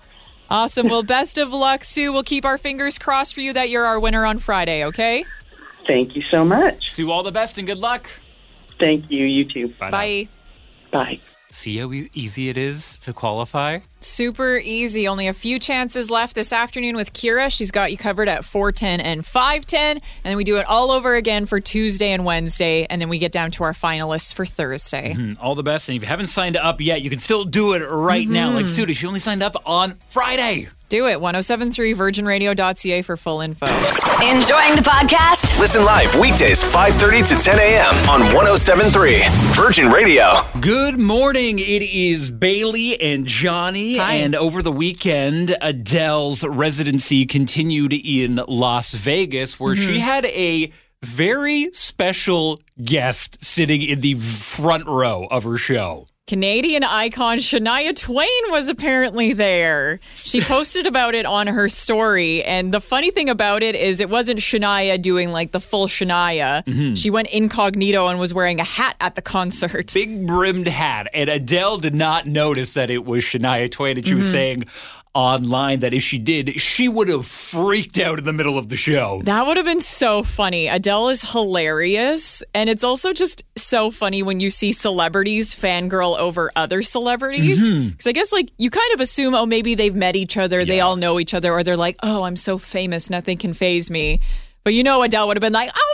Awesome. 0.49 0.87
Well, 0.87 1.03
best 1.17 1.37
of 1.37 1.51
luck, 1.53 1.83
Sue. 1.83 2.11
We'll 2.13 2.23
keep 2.23 2.45
our 2.45 2.57
fingers 2.57 2.97
crossed 2.97 3.33
for 3.35 3.41
you 3.41 3.53
that 3.53 3.69
you're 3.69 3.85
our 3.85 3.99
winner 3.99 4.25
on 4.25 4.39
Friday, 4.39 4.85
okay? 4.85 5.25
Thank 5.85 6.15
you 6.15 6.23
so 6.31 6.43
much. 6.43 6.91
Sue, 6.93 7.11
all 7.11 7.23
the 7.23 7.31
best 7.31 7.57
and 7.57 7.67
good 7.67 7.77
luck. 7.77 8.09
Thank 8.79 9.11
you. 9.11 9.25
You 9.25 9.45
too. 9.45 9.67
Bye. 9.79 9.89
now. 9.89 9.91
Bye. 9.91 10.27
Bye. 10.91 11.19
See 11.49 11.77
how 11.77 11.91
easy 12.13 12.49
it 12.49 12.57
is 12.57 12.99
to 12.99 13.13
qualify? 13.13 13.79
Super 14.01 14.57
easy. 14.57 15.07
Only 15.07 15.27
a 15.27 15.33
few 15.33 15.59
chances 15.59 16.11
left 16.11 16.35
this 16.35 16.51
afternoon 16.51 16.95
with 16.97 17.13
Kira. 17.13 17.49
She's 17.51 17.71
got 17.71 17.89
you 17.89 17.97
covered 17.97 18.27
at 18.27 18.43
410 18.43 18.99
and 18.99 19.25
510. 19.25 19.97
And 19.97 20.01
then 20.23 20.35
we 20.37 20.43
do 20.43 20.57
it 20.57 20.65
all 20.67 20.91
over 20.91 21.15
again 21.15 21.45
for 21.45 21.59
Tuesday 21.61 22.11
and 22.11 22.25
Wednesday. 22.25 22.85
And 22.89 23.01
then 23.01 23.07
we 23.09 23.17
get 23.17 23.31
down 23.31 23.51
to 23.51 23.63
our 23.63 23.73
finalists 23.73 24.33
for 24.33 24.45
Thursday. 24.45 25.13
Mm, 25.17 25.37
All 25.41 25.55
the 25.55 25.63
best. 25.63 25.87
And 25.87 25.95
if 25.95 26.01
you 26.03 26.07
haven't 26.09 26.27
signed 26.27 26.57
up 26.57 26.81
yet, 26.81 27.01
you 27.01 27.09
can 27.09 27.19
still 27.19 27.45
do 27.45 27.73
it 27.73 27.79
right 27.79 28.27
now. 28.27 28.51
Like 28.51 28.67
Sue, 28.67 28.85
did. 28.85 28.97
she 28.97 29.07
only 29.07 29.19
signed 29.19 29.41
up 29.41 29.55
on 29.65 29.95
Friday. 30.09 30.67
Do 30.89 31.07
it. 31.07 31.19
1073 31.19 31.93
virginradio.ca 31.93 33.01
for 33.01 33.17
full 33.17 33.41
info. 33.41 33.65
Enjoying 33.65 34.75
the 34.75 34.83
podcast? 34.85 35.59
Listen 35.59 35.83
live 35.83 36.15
weekdays 36.15 36.63
5:30 36.63 37.27
to 37.27 37.35
10 37.35 37.59
a.m. 37.59 38.09
on 38.09 38.21
1073 38.33 39.21
Virgin 39.55 39.91
Radio. 39.91 40.41
Good 40.61 40.97
morning. 40.97 41.59
It 41.59 41.83
is 41.83 42.31
Bailey 42.31 42.99
and 43.01 43.25
Johnny. 43.25 43.97
Hi. 43.97 44.13
And 44.13 44.33
over 44.33 44.61
the 44.61 44.71
weekend, 44.71 45.57
Adele's 45.61 46.43
residency 46.43 47.25
continued 47.25 47.93
in 47.93 48.41
Las 48.47 48.93
Vegas, 48.93 49.59
where 49.59 49.75
she 49.75 49.93
mm-hmm. 49.93 49.99
had 49.99 50.25
a 50.25 50.71
very 51.03 51.69
special 51.73 52.61
guest 52.83 53.43
sitting 53.43 53.81
in 53.81 54.01
the 54.01 54.13
front 54.15 54.87
row 54.87 55.27
of 55.29 55.43
her 55.43 55.57
show. 55.57 56.05
Canadian 56.27 56.83
icon 56.83 57.37
Shania 57.37 57.95
Twain 57.95 58.27
was 58.49 58.67
apparently 58.67 59.31
there. 59.31 60.01
She 60.13 60.41
posted 60.41 60.85
about 60.85 61.15
it 61.15 61.25
on 61.25 61.47
her 61.47 61.69
story. 61.69 62.43
And 62.43 62.73
the 62.73 62.81
funny 62.81 63.11
thing 63.11 63.29
about 63.29 63.63
it 63.63 63.75
is, 63.75 64.01
it 64.01 64.09
wasn't 64.09 64.39
Shania 64.39 65.01
doing 65.01 65.31
like 65.31 65.53
the 65.53 65.61
full 65.61 65.87
Shania. 65.87 66.65
Mm-hmm. 66.65 66.95
She 66.95 67.09
went 67.09 67.29
incognito 67.29 68.07
and 68.07 68.19
was 68.19 68.33
wearing 68.33 68.59
a 68.59 68.65
hat 68.65 68.97
at 68.99 69.15
the 69.15 69.21
concert. 69.21 69.93
Big 69.93 70.27
brimmed 70.27 70.67
hat. 70.67 71.07
And 71.13 71.29
Adele 71.29 71.77
did 71.77 71.95
not 71.95 72.25
notice 72.25 72.73
that 72.73 72.89
it 72.89 73.05
was 73.05 73.23
Shania 73.23 73.71
Twain. 73.71 73.95
And 73.95 74.05
she 74.05 74.13
was 74.13 74.25
mm-hmm. 74.25 74.31
saying 74.33 74.65
online 75.17 75.79
that 75.79 75.95
if 75.95 76.03
she 76.03 76.19
did, 76.19 76.61
she 76.61 76.87
would 76.87 77.09
have 77.09 77.25
freaked 77.25 77.97
out 77.97 78.19
in 78.19 78.25
the 78.25 78.31
middle 78.31 78.57
of 78.57 78.69
the 78.69 78.77
show. 78.77 79.19
That 79.23 79.47
would 79.47 79.57
have 79.57 79.65
been 79.65 79.81
so 79.81 80.21
funny. 80.21 80.67
Adele 80.67 81.09
is 81.09 81.31
hilarious. 81.31 82.43
And 82.53 82.69
it's 82.69 82.83
also 82.83 83.13
just 83.13 83.43
so 83.55 83.89
funny 83.89 84.21
when 84.21 84.39
you 84.39 84.51
see 84.51 84.71
celebrities 84.71 85.55
fangirl 85.55 86.19
over 86.19 86.51
other 86.55 86.83
celebrities. 86.83 87.63
Mm-hmm. 87.63 87.89
Because 87.89 88.07
I 88.07 88.11
guess, 88.11 88.31
like, 88.31 88.51
you 88.59 88.69
kind 88.69 88.93
of 88.93 88.99
assume, 88.99 89.33
oh, 89.33 89.47
maybe 89.47 89.73
they've 89.73 89.95
met 89.95 90.15
each 90.15 90.37
other, 90.37 90.63
they 90.63 90.81
all 90.81 90.95
know 90.95 91.19
each 91.19 91.33
other, 91.33 91.51
or 91.51 91.63
they're 91.63 91.75
like, 91.75 91.97
oh, 92.03 92.21
I'm 92.21 92.35
so 92.35 92.59
famous, 92.59 93.09
nothing 93.09 93.39
can 93.39 93.55
phase 93.55 93.89
me. 93.89 94.21
But 94.63 94.73
you 94.73 94.83
know, 94.83 95.01
Adele 95.01 95.27
would 95.27 95.37
have 95.37 95.41
been 95.41 95.53
like, 95.53 95.71
oh 95.73 95.73
my 95.73 95.73
God, 95.73 95.77
that's 95.77 95.86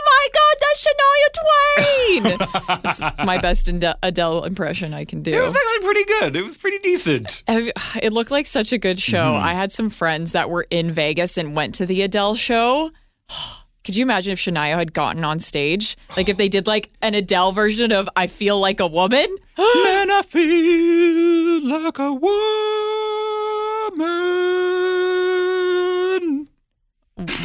Shania 0.74 1.32
Twain. 1.32 2.38
it's 2.84 3.00
my 3.24 3.38
best 3.38 3.68
Adele 4.02 4.44
impression 4.44 4.92
I 4.94 5.04
can 5.04 5.22
do. 5.22 5.32
It 5.32 5.40
was 5.40 5.54
actually 5.54 5.84
pretty 5.84 6.04
good. 6.04 6.36
It 6.36 6.42
was 6.42 6.56
pretty 6.56 6.78
decent. 6.78 7.42
It 7.48 8.12
looked 8.12 8.30
like 8.30 8.46
such 8.46 8.72
a 8.72 8.78
good 8.78 9.00
show. 9.00 9.32
Mm-hmm. 9.32 9.44
I 9.44 9.54
had 9.54 9.72
some 9.72 9.90
friends 9.90 10.32
that 10.32 10.50
were 10.50 10.66
in 10.70 10.90
Vegas 10.90 11.38
and 11.38 11.54
went 11.56 11.74
to 11.76 11.86
the 11.86 12.02
Adele 12.02 12.34
show. 12.34 12.90
Could 13.84 13.96
you 13.96 14.02
imagine 14.02 14.32
if 14.32 14.38
Shania 14.38 14.76
had 14.76 14.94
gotten 14.94 15.24
on 15.24 15.40
stage? 15.40 15.98
Like 16.16 16.30
if 16.30 16.38
they 16.38 16.48
did 16.48 16.66
like 16.66 16.90
an 17.02 17.14
Adele 17.14 17.52
version 17.52 17.92
of 17.92 18.08
I 18.16 18.28
Feel 18.28 18.58
Like 18.58 18.80
a 18.80 18.86
Woman? 18.86 19.26
Man, 19.58 20.10
I 20.10 20.22
feel 20.26 21.68
like 21.68 21.98
a 21.98 22.12
woman. 23.98 24.53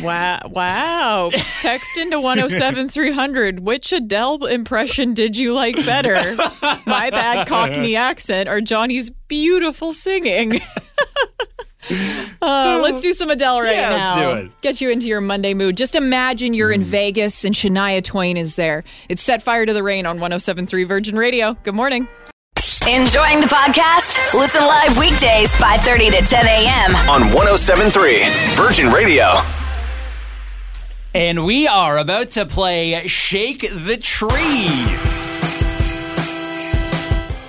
Wow. 0.02 0.39
Wow. 0.50 1.32
Text 1.62 1.98
into 1.98 2.20
107 2.20 2.89
300. 2.89 3.60
Which 3.62 3.92
Adele 3.92 4.46
impression 4.46 5.13
did 5.13 5.36
you 5.38 5.54
like 5.54 5.76
better? 5.86 6.15
My 6.86 7.10
bad 7.10 7.48
Cockney 7.48 7.96
accent 7.96 8.48
or 8.50 8.62
Johnny's 8.62 9.10
beautiful 9.10 9.94
singing? 9.94 10.60
Uh, 12.42 12.80
let's 12.84 13.02
do 13.02 13.13
some 13.13 13.32
Adele 13.32 13.62
right 13.62 13.76
Yeah, 13.76 13.89
let's 13.89 14.15
now. 14.15 14.32
do 14.34 14.38
it. 14.46 14.62
Get 14.62 14.80
you 14.80 14.92
into 14.92 15.08
your 15.08 15.22
Monday 15.22 15.56
mood. 15.56 15.76
Just 15.76 15.96
imagine 15.96 16.54
you're 16.54 16.70
Mm. 16.70 16.76
in 16.76 16.84
Vegas 16.84 17.44
and 17.44 17.56
Shania 17.56 18.04
Twain 18.04 18.38
is 18.38 18.56
there. 18.56 18.84
It's 19.08 19.24
Set 19.24 19.42
Fire 19.42 19.65
to 19.65 19.74
the 19.74 19.82
Rain 19.82 20.06
on 20.06 20.20
1073 20.20 20.84
Virgin 20.84 21.15
Radio. 21.15 21.58
Good 21.63 21.74
morning. 21.74 22.08
Enjoying 22.88 23.39
the 23.42 23.48
podcast? 23.48 24.34
Listen 24.36 24.62
live 24.65 24.98
weekdays 25.00 25.54
5:30 25.56 26.12
to 26.12 26.22
10 26.22 26.46
a.m. 26.46 26.96
on 27.10 27.34
1073 27.34 28.24
Virgin 28.56 28.92
Radio. 28.92 29.26
And 31.13 31.43
we 31.43 31.67
are 31.67 31.98
about 31.98 32.28
to 32.30 32.45
play 32.45 33.08
Shake 33.08 33.62
the 33.62 33.98
Tree. 33.98 34.30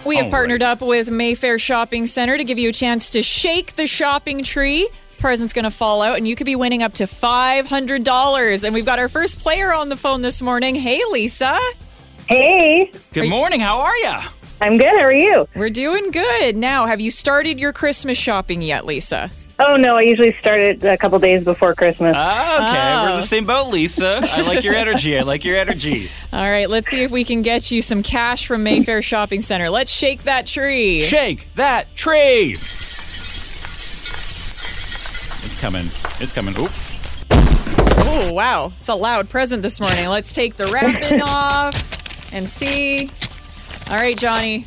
We 0.06 0.16
have 0.16 0.24
All 0.26 0.30
partnered 0.30 0.62
right. 0.62 0.70
up 0.70 0.80
with 0.80 1.10
Mayfair 1.10 1.58
Shopping 1.58 2.06
Center 2.06 2.38
to 2.38 2.44
give 2.44 2.58
you 2.58 2.70
a 2.70 2.72
chance 2.72 3.10
to 3.10 3.22
shake 3.22 3.76
the 3.76 3.86
shopping 3.86 4.42
tree. 4.42 4.88
Present's 5.18 5.52
going 5.52 5.64
to 5.64 5.70
fall 5.70 6.00
out, 6.00 6.16
and 6.16 6.26
you 6.26 6.34
could 6.34 6.46
be 6.46 6.56
winning 6.56 6.82
up 6.82 6.94
to 6.94 7.04
$500. 7.04 8.64
And 8.64 8.74
we've 8.74 8.86
got 8.86 8.98
our 8.98 9.10
first 9.10 9.38
player 9.40 9.74
on 9.74 9.90
the 9.90 9.96
phone 9.96 10.22
this 10.22 10.40
morning. 10.40 10.74
Hey, 10.74 11.02
Lisa. 11.10 11.58
Hey, 12.28 12.90
Good 13.12 13.28
morning. 13.28 13.60
How 13.60 13.80
are 13.80 13.96
you? 13.98 14.14
I'm 14.62 14.78
good. 14.78 14.88
How 14.88 15.04
are 15.04 15.12
you? 15.12 15.46
We're 15.54 15.68
doing 15.70 16.10
good. 16.10 16.56
Now, 16.56 16.86
have 16.86 17.00
you 17.00 17.10
started 17.10 17.60
your 17.60 17.72
Christmas 17.74 18.16
shopping 18.16 18.62
yet, 18.62 18.86
Lisa? 18.86 19.30
Oh 19.62 19.76
no, 19.76 19.96
I 19.96 20.00
usually 20.02 20.34
start 20.40 20.60
it 20.62 20.82
a 20.82 20.96
couple 20.96 21.18
days 21.18 21.44
before 21.44 21.74
Christmas. 21.74 22.14
Ah, 22.16 22.70
okay. 22.70 22.94
Oh. 22.94 23.02
We're 23.04 23.10
in 23.10 23.16
the 23.20 23.26
same 23.26 23.44
boat, 23.44 23.68
Lisa. 23.68 24.20
I 24.22 24.40
like 24.42 24.64
your 24.64 24.74
energy. 24.74 25.18
I 25.18 25.22
like 25.22 25.44
your 25.44 25.56
energy. 25.56 26.08
All 26.32 26.40
right, 26.40 26.70
let's 26.70 26.88
see 26.88 27.02
if 27.02 27.10
we 27.10 27.24
can 27.24 27.42
get 27.42 27.70
you 27.70 27.82
some 27.82 28.02
cash 28.02 28.46
from 28.46 28.62
Mayfair 28.62 29.02
Shopping 29.02 29.42
Center. 29.42 29.68
Let's 29.68 29.90
shake 29.90 30.22
that 30.22 30.46
tree. 30.46 31.02
Shake 31.02 31.52
that 31.56 31.94
tree. 31.94 32.52
It's 35.42 35.60
coming. 35.60 35.84
It's 35.84 36.32
coming. 36.32 36.54
Oop. 36.54 36.70
Oh, 38.12 38.32
wow. 38.32 38.72
It's 38.78 38.88
a 38.88 38.94
loud 38.94 39.28
present 39.28 39.62
this 39.62 39.78
morning. 39.78 40.08
Let's 40.08 40.32
take 40.32 40.56
the 40.56 40.66
wrapping 40.66 41.20
off 41.26 42.32
and 42.32 42.48
see. 42.48 43.10
All 43.90 43.96
right, 43.96 44.16
Johnny. 44.16 44.66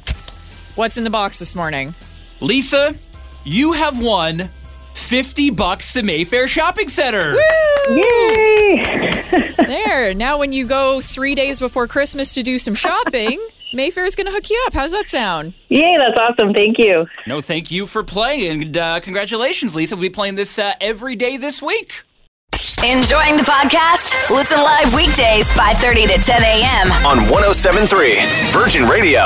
What's 0.76 0.98
in 0.98 1.04
the 1.04 1.10
box 1.10 1.40
this 1.40 1.56
morning? 1.56 1.96
Lisa, 2.42 2.94
you 3.44 3.72
have 3.74 4.04
won 4.04 4.50
50 5.04 5.50
bucks 5.52 5.94
to 5.94 6.02
Mayfair 6.02 6.48
Shopping 6.48 6.88
Center. 6.88 7.36
Yay! 7.90 9.10
There. 9.58 10.14
Now, 10.14 10.38
when 10.38 10.54
you 10.54 10.68
go 10.68 11.02
three 11.02 11.34
days 11.36 11.60
before 11.60 11.88
Christmas 11.88 12.34
to 12.34 12.44
do 12.44 12.60
some 12.60 12.76
shopping, 12.76 13.40
Mayfair 13.74 14.06
is 14.06 14.16
going 14.16 14.28
to 14.28 14.32
hook 14.32 14.50
you 14.50 14.64
up. 14.68 14.74
How's 14.74 14.92
that 14.92 15.08
sound? 15.08 15.54
Yay, 15.70 15.96
that's 15.98 16.20
awesome. 16.20 16.54
Thank 16.54 16.78
you. 16.78 17.08
No, 17.26 17.42
thank 17.42 17.72
you 17.72 17.88
for 17.88 18.04
playing. 18.04 18.62
And 18.64 18.78
uh, 18.78 19.00
congratulations, 19.00 19.74
Lisa. 19.74 19.96
We'll 19.96 20.04
be 20.04 20.10
playing 20.10 20.36
this 20.36 20.60
uh, 20.60 20.74
every 20.80 21.16
day 21.16 21.38
this 21.38 21.62
week. 21.62 22.04
Enjoying 22.84 23.38
the 23.38 23.44
podcast? 23.44 24.30
Listen 24.30 24.60
live 24.62 24.94
weekdays 24.94 25.50
5:30 25.52 26.16
to 26.16 26.22
10 26.22 26.44
a.m. 26.44 26.92
On 27.06 27.18
1073 27.30 28.20
Virgin 28.52 28.88
Radio. 28.88 29.22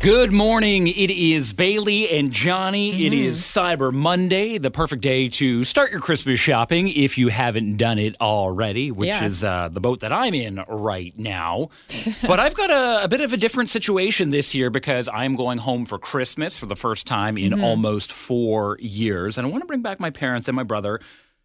Good 0.00 0.32
morning. 0.32 0.88
It 0.88 1.10
is 1.10 1.52
Bailey 1.52 2.08
and 2.10 2.32
Johnny. 2.32 3.04
It 3.04 3.12
is 3.12 3.38
Cyber 3.38 3.92
Monday, 3.92 4.56
the 4.56 4.70
perfect 4.70 5.02
day 5.02 5.28
to 5.28 5.62
start 5.64 5.90
your 5.90 6.00
Christmas 6.00 6.40
shopping 6.40 6.88
if 6.88 7.18
you 7.18 7.28
haven't 7.28 7.76
done 7.76 7.98
it 7.98 8.16
already, 8.18 8.90
which 8.90 9.08
Yeah. 9.08 9.24
is 9.26 9.44
uh, 9.44 9.68
the 9.70 9.80
boat 9.80 10.00
that 10.00 10.10
I'm 10.10 10.32
in 10.32 10.64
right 10.68 11.12
now. 11.18 11.68
but 12.26 12.40
I've 12.40 12.54
got 12.54 12.70
a, 12.70 13.04
a 13.04 13.08
bit 13.08 13.20
of 13.20 13.34
a 13.34 13.36
different 13.36 13.68
situation 13.68 14.30
this 14.30 14.54
year 14.54 14.70
because 14.70 15.06
I'm 15.12 15.36
going 15.36 15.58
home 15.58 15.84
for 15.84 15.98
Christmas 15.98 16.56
for 16.56 16.64
the 16.64 16.76
first 16.76 17.06
time 17.06 17.36
in 17.36 17.62
almost 17.62 18.10
four 18.10 18.78
years. 18.80 19.36
And 19.36 19.46
I 19.46 19.50
want 19.50 19.62
to 19.62 19.66
bring 19.66 19.82
back 19.82 20.00
my 20.00 20.08
parents 20.08 20.48
and 20.48 20.56
my 20.56 20.62
brother 20.62 21.00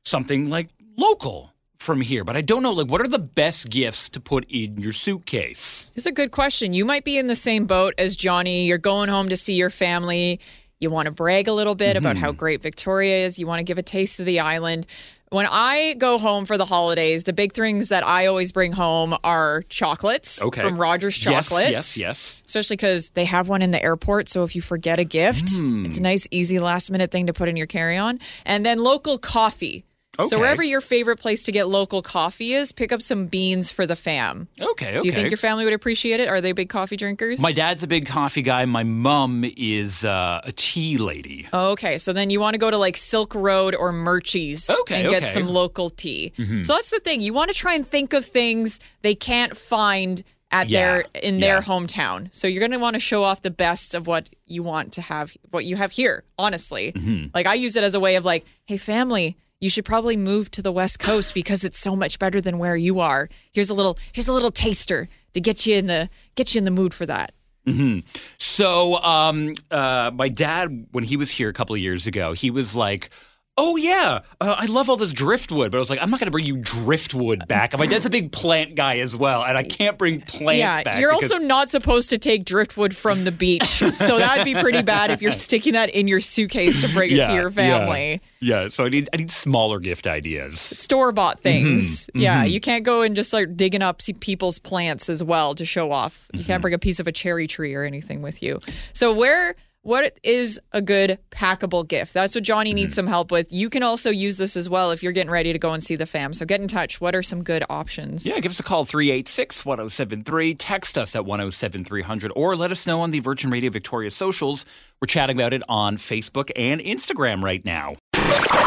something 0.06 0.50
like 0.50 0.70
local 0.96 1.52
from 1.80 2.02
here. 2.02 2.24
But 2.24 2.36
I 2.36 2.42
don't 2.42 2.64
know, 2.64 2.72
like, 2.72 2.88
what 2.88 3.02
are 3.02 3.08
the 3.08 3.20
best 3.20 3.70
gifts 3.70 4.10
to 4.10 4.20
put 4.20 4.46
in 4.50 4.78
your 4.78 4.92
suitcase? 4.92 5.92
It's 5.96 6.06
a 6.06 6.12
good 6.12 6.32
question. 6.32 6.74
You 6.74 6.86
might 6.86 7.04
be 7.06 7.18
in 7.18 7.28
the 7.28 7.36
same 7.36 7.66
boat 7.66 7.94
as 7.98 8.16
Johnny. 8.16 8.66
You're 8.66 8.78
going 8.78 9.10
home 9.10 9.30
to 9.30 9.36
see 9.38 9.54
your 9.56 9.70
family. 9.70 10.40
You 10.80 10.90
want 10.90 11.06
to 11.08 11.12
brag 11.12 11.48
a 11.48 11.54
little 11.54 11.76
bit 11.76 11.96
about 11.98 12.18
how 12.18 12.32
great 12.32 12.62
Victoria 12.62 13.26
is. 13.26 13.40
You 13.40 13.48
want 13.48 13.60
to 13.60 13.64
give 13.64 13.78
a 13.78 13.84
taste 13.84 14.20
of 14.20 14.26
the 14.26 14.40
island. 14.42 14.86
When 15.32 15.48
I 15.50 15.96
go 15.96 16.18
home 16.20 16.46
for 16.46 16.58
the 16.58 16.66
holidays, 16.66 17.24
the 17.24 17.34
big 17.34 17.54
things 17.54 17.90
that 17.90 18.06
I 18.06 18.28
always 18.28 18.52
bring 18.52 18.72
home 18.74 19.18
are 19.24 19.64
chocolates 19.70 20.42
Okay. 20.42 20.62
from 20.62 20.78
Rogers 20.78 21.18
Yes, 21.26 21.50
Chocolates. 21.50 21.72
yes, 21.72 21.98
yes. 21.98 22.44
Especially 22.46 22.76
because 22.76 23.10
they 23.12 23.26
have 23.26 23.50
one 23.50 23.62
in 23.62 23.72
the 23.72 23.82
airport. 23.82 24.30
So 24.30 24.44
if 24.44 24.56
you 24.56 24.62
forget 24.62 25.00
a 25.00 25.04
gift, 25.04 25.50
Hmm. 25.58 25.86
it's 25.88 25.98
a 25.98 26.02
nice, 26.02 26.28
easy 26.30 26.60
last 26.60 26.92
minute 26.92 27.10
thing 27.12 27.26
to 27.28 27.34
put 27.34 27.50
in 27.50 27.56
your 27.56 27.68
carry 27.68 27.98
on. 27.98 28.20
And 28.46 28.66
then 28.66 28.80
local 28.84 29.18
coffee. 29.18 29.84
So 30.24 30.40
wherever 30.40 30.64
your 30.64 30.82
favorite 30.82 31.18
place 31.18 31.44
to 31.44 31.52
get 31.52 31.68
local 31.68 32.02
coffee 32.02 32.54
is, 32.54 32.72
pick 32.72 32.92
up 32.92 33.02
some 33.02 33.26
beans 33.28 33.72
for 33.72 33.86
the 33.86 33.96
fam. 33.96 34.48
Okay, 34.60 34.88
okay. 34.90 35.02
Do 35.02 35.08
you 35.08 35.14
think 35.14 35.30
your 35.30 35.38
family 35.38 35.64
would 35.66 35.74
appreciate 35.74 36.20
it? 36.20 36.28
Are 36.30 36.42
they 36.42 36.52
big 36.54 36.70
coffee 36.70 36.96
drinkers? 36.98 37.40
My 37.42 37.52
dad's 37.52 37.84
a 37.84 37.88
big 37.88 38.06
coffee 38.06 38.42
guy. 38.42 38.66
My 38.66 38.84
mum 38.84 39.44
is 39.58 40.06
uh, 40.06 40.42
a 40.44 40.52
tea 40.52 40.98
lady. 40.98 41.48
Okay, 41.54 41.98
so 41.98 42.14
then 42.14 42.30
you 42.30 42.40
want 42.40 42.54
to 42.54 42.58
go 42.60 42.72
to 42.72 42.78
like 42.78 42.98
Silk 42.98 43.36
Road 43.36 43.76
or 43.76 43.92
Murchie's 43.92 44.70
Okay, 44.70 45.02
and 45.02 45.10
get 45.10 45.24
okay. 45.24 45.32
some 45.32 45.48
local 45.48 45.90
tea. 45.90 46.34
Mhm. 46.38 46.66
So 46.66 46.74
that's 46.74 46.90
the 46.92 47.00
thing. 47.00 47.22
You 47.22 47.34
want 47.34 47.52
to 47.52 47.56
try 47.58 47.74
and 47.74 47.90
think 47.90 48.14
of 48.14 48.24
things 48.26 48.80
they 49.02 49.16
can't 49.16 49.56
find 49.58 50.24
at 50.52 50.70
Yeah, 50.70 50.80
their 50.80 51.06
in 51.24 51.40
their 51.40 51.56
yeah. 51.58 51.62
hometown. 51.64 52.28
So 52.34 52.48
you're 52.48 52.60
going 52.60 52.72
to 52.72 52.78
want 52.80 52.94
to 52.94 53.00
show 53.00 53.24
off 53.24 53.42
the 53.42 53.52
best 53.52 53.96
of 53.96 54.08
what 54.08 54.30
you 54.46 54.64
want 54.64 54.94
to 54.94 55.02
have 55.02 55.34
what 55.50 55.66
you 55.66 55.76
have 55.76 55.92
here, 55.92 56.24
honestly. 56.38 56.92
Mm-hmm. 56.94 57.28
Like 57.34 57.48
I 57.48 57.56
use 57.56 57.76
it 57.76 57.84
as 57.84 57.96
a 57.96 58.00
way 58.00 58.16
of 58.16 58.24
like, 58.26 58.46
"Hey 58.66 58.78
family, 58.78 59.36
you 59.66 59.70
should 59.72 59.84
probably 59.84 60.16
move 60.16 60.52
to 60.52 60.62
the 60.62 60.72
West 60.72 61.00
Coast 61.00 61.34
because 61.34 61.64
it's 61.64 61.80
so 61.80 61.96
much 61.96 62.20
better 62.20 62.40
than 62.40 62.60
where 62.60 62.76
you 62.76 63.00
are. 63.00 63.28
Here's 63.52 63.72
a 63.72 63.74
little 63.74 63.98
here's 64.14 64.28
a 64.28 64.34
little 64.34 64.52
taster 64.52 65.08
to 65.34 65.42
get 65.42 65.66
you 65.66 65.76
in 65.76 65.88
the 65.88 66.08
get 66.36 66.54
you 66.54 66.60
in 66.60 66.66
the 66.66 66.72
mood 66.72 66.94
for 66.94 67.08
that." 67.08 67.34
hmm 67.66 68.02
So, 68.38 69.02
um, 69.02 69.56
uh, 69.72 70.12
my 70.14 70.30
dad, 70.30 70.86
when 70.92 71.04
he 71.04 71.18
was 71.18 71.32
here 71.32 71.50
a 71.50 71.54
couple 71.54 71.74
of 71.74 71.82
years 71.82 72.06
ago, 72.06 72.34
he 72.34 72.52
was 72.52 72.76
like, 72.76 73.10
"Oh 73.58 73.76
yeah, 73.78 74.20
uh, 74.42 74.56
I 74.58 74.66
love 74.66 74.90
all 74.90 74.98
this 74.98 75.14
driftwood," 75.14 75.72
but 75.72 75.78
I 75.78 75.80
was 75.80 75.90
like, 75.90 76.00
"I'm 76.02 76.10
not 76.10 76.20
going 76.20 76.28
to 76.28 76.32
bring 76.32 76.46
you 76.46 76.58
driftwood 76.58 77.48
back." 77.48 77.78
My 77.78 77.86
dad's 77.86 78.06
a 78.06 78.10
big 78.10 78.32
plant 78.32 78.76
guy 78.76 78.98
as 79.00 79.16
well, 79.16 79.44
and 79.44 79.58
I 79.58 79.64
can't 79.64 79.98
bring 79.98 80.22
plants 80.22 80.60
yeah, 80.60 80.84
back. 80.84 81.00
you're 81.00 81.12
because- 81.14 81.32
also 81.32 81.44
not 81.44 81.70
supposed 81.70 82.10
to 82.10 82.18
take 82.18 82.44
driftwood 82.46 82.96
from 82.96 83.24
the 83.24 83.32
beach, 83.32 83.64
so 83.92 84.18
that'd 84.20 84.44
be 84.46 84.56
pretty 84.56 84.82
bad 84.82 85.10
if 85.12 85.22
you're 85.22 85.32
sticking 85.32 85.74
that 85.74 85.90
in 85.90 86.08
your 86.08 86.20
suitcase 86.20 86.82
to 86.82 86.94
bring 86.94 87.12
it 87.12 87.26
to 87.26 87.34
your 87.34 87.50
family. 87.52 88.22
Yeah. 88.42 88.64
yeah, 88.64 88.68
so 88.70 88.86
I 88.86 88.90
need 88.90 89.10
I 89.14 89.18
need 89.18 89.32
smaller 89.32 89.80
gift 89.80 90.06
ideas. 90.08 90.60
Store 90.60 91.12
bought 91.12 91.40
things. 91.40 92.08
Mhm, 92.08 92.22
Yeah, 92.22 92.44
mhm. 92.46 92.52
you 92.52 92.60
can't 92.60 92.84
go 92.84 93.02
and 93.04 93.16
just 93.16 93.30
start 93.30 93.56
digging 93.56 93.82
up 93.82 94.02
people's 94.20 94.60
plants 94.60 95.10
as 95.10 95.24
well 95.24 95.56
to 95.56 95.66
show 95.66 95.92
off. 95.92 96.28
You 96.34 96.40
Mm-hmm. 96.40 96.48
can't 96.48 96.62
bring 96.62 96.74
a 96.74 96.80
piece 96.80 97.00
of 97.00 97.08
a 97.08 97.12
cherry 97.12 97.48
tree 97.48 97.74
or 97.74 97.84
anything 97.84 98.22
with 98.22 98.44
you. 98.44 98.60
So 98.94 99.14
where 99.14 99.56
what 99.86 100.18
is 100.24 100.60
a 100.72 100.82
good 100.82 101.20
packable 101.32 101.88
gift? 101.88 102.14
That's 102.14 102.34
what 102.34 102.44
Johnny 102.44 102.74
needs 102.74 102.94
Mm-hmm. 102.94 102.96
some 102.96 103.08
help 103.08 103.32
with. 103.32 103.52
You 103.54 103.70
can 103.70 103.84
also 103.84 104.10
use 104.10 104.38
this 104.38 104.58
as 104.58 104.68
well 104.70 104.92
if 104.92 105.02
you're 105.04 105.12
getting 105.12 105.32
ready 105.32 105.54
to 105.54 105.60
go 105.60 105.74
and 105.74 105.84
see 105.84 105.96
the 105.96 106.06
fam. 106.06 106.34
So 106.34 106.46
get 106.46 106.60
in 106.60 106.68
touch. 106.68 107.00
What 107.00 107.16
are 107.16 107.22
some 107.24 107.44
good 107.44 107.64
options? 107.70 108.26
Yeah, 108.26 108.40
give 108.40 108.52
us 108.52 108.60
a 108.60 108.64
call 108.64 108.86
386 108.86 109.64
1073. 109.66 110.56
Text 110.56 110.98
us 110.98 111.16
at 111.16 111.26
107300 111.26 112.32
or 112.36 112.56
let 112.56 112.72
us 112.72 112.86
know 112.88 113.02
on 113.02 113.12
the 113.12 113.20
Virgin 113.20 113.52
Radio 113.52 113.70
Victoria 113.70 114.10
socials. 114.12 114.66
We're 115.02 115.08
chatting 115.08 115.38
about 115.38 115.54
it 115.54 115.62
on 115.70 115.98
Facebook 115.98 116.52
and 116.56 116.82
Instagram 116.82 117.44
right 117.44 117.64
now. 117.64 117.96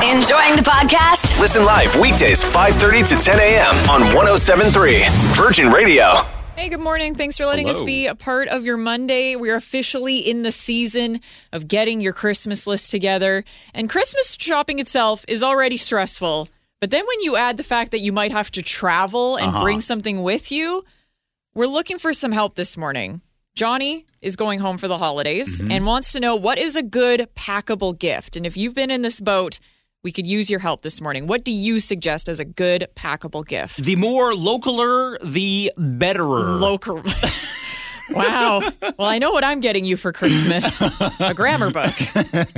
Enjoying 0.02 0.54
the 0.56 0.62
podcast? 0.64 1.40
Listen 1.40 1.64
live 1.64 1.94
weekdays 2.00 2.44
5:30 2.44 3.08
to 3.08 3.16
10 3.16 3.38
a.m. 3.40 3.74
on 3.90 4.14
1073 4.14 5.02
Virgin 5.34 5.70
Radio. 5.72 6.37
Hey, 6.58 6.70
good 6.70 6.80
morning. 6.80 7.14
Thanks 7.14 7.36
for 7.36 7.46
letting 7.46 7.70
us 7.70 7.80
be 7.82 8.08
a 8.08 8.16
part 8.16 8.48
of 8.48 8.64
your 8.64 8.76
Monday. 8.76 9.36
We're 9.36 9.54
officially 9.54 10.18
in 10.18 10.42
the 10.42 10.50
season 10.50 11.20
of 11.52 11.68
getting 11.68 12.00
your 12.00 12.12
Christmas 12.12 12.66
list 12.66 12.90
together. 12.90 13.44
And 13.74 13.88
Christmas 13.88 14.36
shopping 14.40 14.80
itself 14.80 15.24
is 15.28 15.44
already 15.44 15.76
stressful. 15.76 16.48
But 16.80 16.90
then 16.90 17.06
when 17.06 17.20
you 17.20 17.36
add 17.36 17.58
the 17.58 17.62
fact 17.62 17.92
that 17.92 18.00
you 18.00 18.10
might 18.12 18.32
have 18.32 18.50
to 18.50 18.62
travel 18.62 19.36
and 19.36 19.50
Uh-huh. 19.50 19.60
bring 19.62 19.80
something 19.80 20.24
with 20.24 20.50
you, 20.50 20.84
we're 21.54 21.68
looking 21.68 21.96
for 21.96 22.12
some 22.12 22.32
help 22.32 22.54
this 22.54 22.76
morning. 22.76 23.20
Johnny 23.54 24.04
is 24.20 24.34
going 24.34 24.58
home 24.58 24.78
for 24.78 24.88
the 24.88 24.98
holidays 24.98 25.60
Mm-hmm. 25.60 25.68
Mhm. 25.70 25.76
and 25.76 25.86
wants 25.86 26.10
to 26.10 26.18
know 26.18 26.34
what 26.34 26.58
is 26.58 26.74
a 26.74 26.82
good 26.82 27.28
packable 27.36 27.96
gift. 27.96 28.34
And 28.34 28.44
if 28.44 28.56
you've 28.56 28.74
been 28.74 28.90
in 28.90 29.02
this 29.02 29.20
boat, 29.20 29.60
we 30.04 30.12
could 30.12 30.26
use 30.26 30.48
your 30.48 30.60
help 30.60 30.82
this 30.82 31.00
morning. 31.00 31.26
What 31.26 31.44
do 31.44 31.52
you 31.52 31.80
suggest 31.80 32.28
as 32.28 32.38
a 32.40 32.44
good 32.44 32.86
packable 32.94 33.46
gift? 33.46 33.82
The 33.82 33.96
more 33.96 34.32
localer, 34.32 35.18
the 35.22 35.72
betterer. 35.76 36.40
Local. 36.40 37.02
Wow. 38.10 38.60
Well, 38.98 39.06
I 39.06 39.18
know 39.18 39.32
what 39.32 39.44
I'm 39.44 39.60
getting 39.60 39.84
you 39.84 39.98
for 39.98 40.14
Christmas 40.14 40.80
a 41.20 41.34
grammar 41.34 41.70
book. 41.70 41.92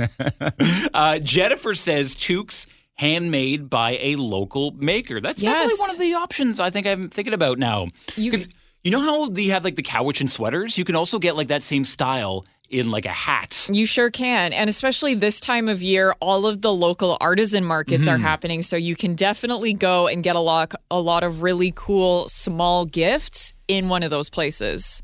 uh, 0.93 1.19
Jennifer 1.19 1.75
says 1.75 2.15
toques 2.15 2.67
handmade 2.95 3.69
by 3.69 3.97
a 4.01 4.15
local 4.15 4.71
maker. 4.71 5.19
That's 5.19 5.41
Yes. 5.41 5.53
definitely 5.59 5.79
one 5.81 5.89
of 5.89 5.99
the 5.99 6.13
options 6.13 6.61
I 6.61 6.69
think 6.69 6.87
I'm 6.87 7.09
thinking 7.09 7.33
about 7.33 7.57
now. 7.57 7.87
You, 8.15 8.31
you 8.85 8.91
know 8.91 9.01
how 9.01 9.27
they 9.27 9.47
have 9.47 9.65
like 9.65 9.75
the 9.75 9.83
Cowichan 9.83 10.29
sweaters? 10.29 10.77
You 10.77 10.85
can 10.85 10.95
also 10.95 11.19
get 11.19 11.35
like 11.35 11.49
that 11.49 11.63
same 11.63 11.83
style 11.83 12.45
in 12.71 12.89
like 12.89 13.05
a 13.05 13.09
hat. 13.09 13.67
You 13.71 13.85
sure 13.85 14.09
can. 14.09 14.53
And 14.53 14.69
especially 14.69 15.13
this 15.13 15.39
time 15.39 15.67
of 15.69 15.83
year, 15.83 16.13
all 16.21 16.45
of 16.47 16.61
the 16.61 16.73
local 16.73 17.17
artisan 17.19 17.63
markets 17.65 18.07
are 18.07 18.17
Mhm. 18.17 18.21
happening. 18.21 18.61
So 18.61 18.77
you 18.77 18.95
can 18.95 19.13
definitely 19.15 19.73
go 19.73 20.07
and 20.07 20.23
get 20.23 20.35
a 20.35 20.39
lot, 20.39 20.73
a 20.89 20.99
lot 20.99 21.23
of 21.23 21.41
really 21.43 21.73
cool 21.75 22.29
small 22.29 22.85
gifts 22.85 23.53
in 23.67 23.89
one 23.89 24.03
of 24.03 24.09
those 24.09 24.29
places. 24.29 25.03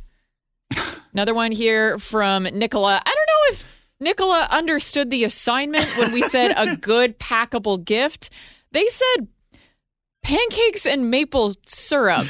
Another 1.14 1.34
one 1.34 1.52
here 1.52 2.00
from 2.00 2.44
Nicola. 2.44 3.02
I 3.06 3.10
don't 3.16 3.16
know 3.28 3.52
if 3.60 3.68
Nicola 4.00 4.48
understood 4.52 5.10
the 5.12 5.24
assignment 5.24 5.86
when 5.98 6.14
we 6.14 6.22
said 6.22 6.54
a 6.56 6.76
good 6.92 7.20
packable 7.20 7.84
gift. 7.84 8.30
They 8.72 8.88
said 8.88 9.28
pancakes 10.24 10.86
and 10.86 11.10
maple 11.12 11.56
syrup. 11.66 12.28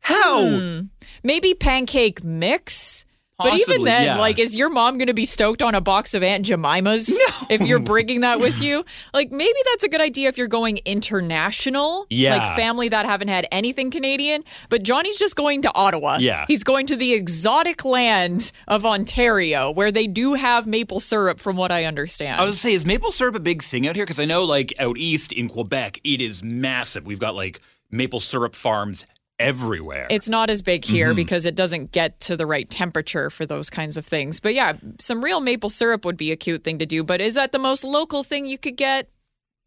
how? 0.00 0.48
Hmm. 0.48 0.80
Maybe 1.22 1.54
pancake 1.54 2.22
mix. 2.24 3.04
But 3.38 3.60
even 3.60 3.84
then, 3.84 4.04
yeah. 4.04 4.18
like, 4.18 4.40
is 4.40 4.56
your 4.56 4.68
mom 4.68 4.98
going 4.98 5.06
to 5.06 5.14
be 5.14 5.24
stoked 5.24 5.62
on 5.62 5.76
a 5.76 5.80
box 5.80 6.12
of 6.12 6.24
Aunt 6.24 6.44
Jemima's 6.44 7.08
if 7.50 7.60
you're 7.60 7.78
bringing 7.78 8.22
that 8.22 8.40
with 8.40 8.60
you? 8.60 8.84
Like, 9.14 9.30
maybe 9.32 9.58
that's 9.72 9.84
a 9.84 9.88
good 9.88 10.00
idea 10.00 10.28
if 10.28 10.36
you're 10.36 10.48
going 10.48 10.78
international. 10.84 12.06
Yeah. 12.10 12.36
Like, 12.36 12.56
family 12.56 12.88
that 12.88 13.06
haven't 13.06 13.28
had 13.28 13.46
anything 13.50 13.90
Canadian. 13.90 14.44
But 14.68 14.82
Johnny's 14.82 15.18
just 15.18 15.34
going 15.34 15.62
to 15.62 15.74
Ottawa. 15.74 16.18
Yeah. 16.20 16.44
He's 16.46 16.62
going 16.62 16.86
to 16.88 16.96
the 16.96 17.14
exotic 17.14 17.84
land 17.84 18.52
of 18.66 18.84
Ontario 18.84 19.70
where 19.70 19.90
they 19.90 20.06
do 20.06 20.34
have 20.34 20.66
maple 20.66 21.00
syrup, 21.00 21.40
from 21.40 21.56
what 21.56 21.72
I 21.72 21.84
understand. 21.84 22.40
I 22.40 22.44
was 22.44 22.60
say, 22.60 22.72
is 22.72 22.84
maple 22.84 23.10
syrup 23.10 23.34
a 23.34 23.40
big 23.40 23.62
thing 23.62 23.86
out 23.86 23.94
here? 23.94 24.04
Because 24.04 24.20
I 24.20 24.24
know, 24.24 24.44
like 24.44 24.74
out 24.78 24.98
east 24.98 25.32
in 25.32 25.48
Quebec, 25.48 26.00
it 26.04 26.20
is 26.20 26.42
massive. 26.42 27.06
We've 27.06 27.20
got 27.20 27.34
like 27.34 27.60
maple 27.90 28.20
syrup 28.20 28.54
farms 28.54 29.04
everywhere. 29.38 30.06
It's 30.10 30.28
not 30.28 30.50
as 30.50 30.62
big 30.62 30.84
here 30.84 31.12
Mhm. 31.12 31.16
because 31.16 31.44
it 31.46 31.54
doesn't 31.54 31.92
get 31.92 32.20
to 32.20 32.36
the 32.36 32.46
right 32.46 32.68
temperature 32.68 33.30
for 33.30 33.46
those 33.46 33.70
kinds 33.70 33.96
of 33.96 34.04
things. 34.06 34.40
But 34.40 34.54
yeah, 34.54 34.74
some 35.00 35.22
real 35.24 35.40
maple 35.40 35.70
syrup 35.70 36.04
would 36.04 36.16
be 36.16 36.32
a 36.32 36.36
cute 36.36 36.64
thing 36.64 36.78
to 36.78 36.86
do. 36.86 37.04
But 37.04 37.20
is 37.20 37.34
that 37.34 37.52
the 37.52 37.58
most 37.58 37.84
local 37.84 38.22
thing 38.22 38.46
you 38.46 38.58
could 38.58 38.76
get? 38.76 39.08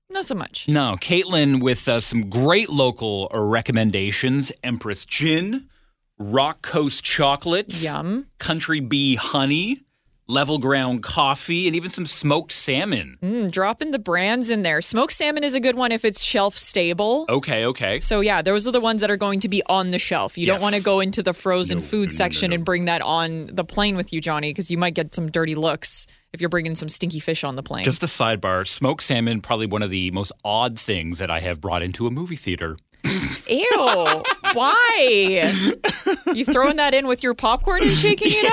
Not 0.09 0.25
so 0.25 0.35
much. 0.35 0.67
no, 0.67 0.97
Caitlin 0.99 1.61
with 1.61 1.87
uh, 1.87 2.01
some 2.01 2.29
great 2.29 2.69
local 2.69 3.29
recommendations: 3.33 4.51
Empress 4.61 5.05
Gin, 5.05 5.69
Rock 6.19 6.61
Coast 6.61 7.03
Chocolates, 7.03 7.81
Yum. 7.81 8.27
Country 8.37 8.81
Bee 8.81 9.15
Honey, 9.15 9.83
Level 10.31 10.57
Ground 10.57 11.03
Coffee, 11.03 11.67
and 11.67 11.75
even 11.75 11.89
some 11.89 12.05
smoked 12.05 12.53
salmon. 12.53 13.17
Mm, 13.21 13.51
dropping 13.51 13.91
the 13.91 13.99
brands 13.99 14.49
in 14.49 14.61
there. 14.61 14.81
Smoked 14.81 15.13
salmon 15.13 15.43
is 15.43 15.53
a 15.53 15.59
good 15.59 15.75
one 15.75 15.91
if 15.91 16.05
it's 16.05 16.23
shelf 16.23 16.57
stable. 16.57 17.25
Okay, 17.29 17.65
okay. 17.65 17.99
So 17.99 18.21
yeah, 18.21 18.41
those 18.41 18.65
are 18.67 18.71
the 18.71 18.79
ones 18.79 19.01
that 19.01 19.11
are 19.11 19.17
going 19.17 19.41
to 19.41 19.49
be 19.49 19.61
on 19.67 19.91
the 19.91 19.99
shelf. 19.99 20.37
You 20.37 20.47
don't 20.47 20.61
want 20.61 20.75
to 20.75 20.81
go 20.81 21.01
into 21.01 21.21
the 21.21 21.33
frozen 21.33 21.81
food 21.81 22.11
section 22.11 22.53
and 22.53 22.63
bring 22.63 22.85
that 22.85 23.01
on 23.01 23.47
the 23.47 23.65
plane 23.65 23.95
with 23.97 24.13
you, 24.13 24.21
Johnny, 24.21 24.51
because 24.51 24.71
you 24.71 24.77
might 24.77 24.93
get 24.93 25.13
some 25.13 25.29
dirty 25.29 25.55
looks 25.55 26.07
if 26.33 26.39
you're 26.39 26.49
bringing 26.49 26.75
some 26.75 26.87
stinky 26.87 27.19
fish 27.19 27.43
on 27.43 27.57
the 27.57 27.63
plane. 27.63 27.83
Just 27.83 28.01
a 28.01 28.07
sidebar: 28.07 28.65
smoked 28.67 29.03
salmon, 29.03 29.41
probably 29.41 29.65
one 29.65 29.83
of 29.83 29.91
the 29.91 30.11
most 30.11 30.31
odd 30.45 30.79
things 30.79 31.19
that 31.19 31.29
I 31.29 31.41
have 31.41 31.59
brought 31.59 31.81
into 31.81 32.07
a 32.07 32.11
movie 32.11 32.37
theater. 32.37 32.77
Ew. 33.49 34.23
Why? 34.53 35.51
You 36.33 36.45
throwing 36.45 36.77
that 36.77 36.93
in 36.93 37.07
with 37.07 37.23
your 37.23 37.33
popcorn 37.33 37.81
and 37.83 37.91
shaking 37.91 38.29
it 38.31 38.51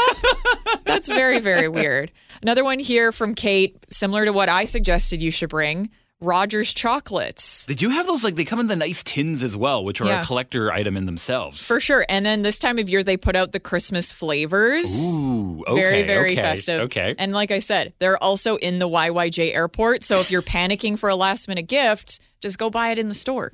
up? 0.75 0.85
That's 0.85 1.09
very, 1.09 1.41
very 1.41 1.69
weird. 1.69 2.11
Another 2.43 2.65
one 2.65 2.79
here 2.79 3.13
from 3.13 3.35
Kate, 3.35 3.77
similar 3.91 4.25
to 4.25 4.33
what 4.33 4.49
I 4.49 4.65
suggested 4.65 5.21
you 5.23 5.31
should 5.31 5.51
bring 5.51 5.91
Rogers 6.21 6.73
chocolates. 6.75 7.65
They 7.67 7.75
do 7.75 7.91
have 7.91 8.07
those, 8.07 8.25
like, 8.25 8.35
they 8.35 8.45
come 8.45 8.59
in 8.59 8.67
the 8.67 8.75
nice 8.75 9.05
tins 9.05 9.41
as 9.41 9.57
well, 9.57 9.85
which 9.85 10.01
are 10.01 10.07
Yeah. 10.07 10.23
a 10.23 10.25
collector 10.25 10.73
item 10.73 10.97
in 10.97 11.07
themselves. 11.07 11.65
For 11.65 11.79
sure. 11.79 12.05
And 12.09 12.27
then 12.27 12.43
this 12.43 12.59
time 12.59 12.79
of 12.79 12.89
year, 12.89 13.05
they 13.05 13.17
put 13.17 13.37
out 13.37 13.53
the 13.53 13.61
Christmas 13.61 14.13
flavors. 14.13 14.91
Ooh, 15.01 15.63
okay. 15.69 15.81
very, 15.81 16.03
very 16.03 16.33
okay, 16.33 16.43
festive. 16.43 16.81
Okay. 16.83 17.15
And 17.19 17.33
like 17.33 17.53
I 17.53 17.61
said, 17.61 17.93
they're 18.01 18.21
also 18.21 18.57
in 18.57 18.81
the 18.81 18.89
YYJ 18.89 19.55
airport. 19.55 20.03
So 20.03 20.19
if 20.19 20.29
you're 20.29 20.43
panicking 20.43 20.99
for 20.99 21.09
a 21.09 21.15
last 21.15 21.47
minute 21.47 21.69
gift, 21.69 22.19
just 22.41 22.59
go 22.59 22.69
buy 22.69 22.91
it 22.91 22.99
in 22.99 23.07
the 23.09 23.15
store. 23.15 23.53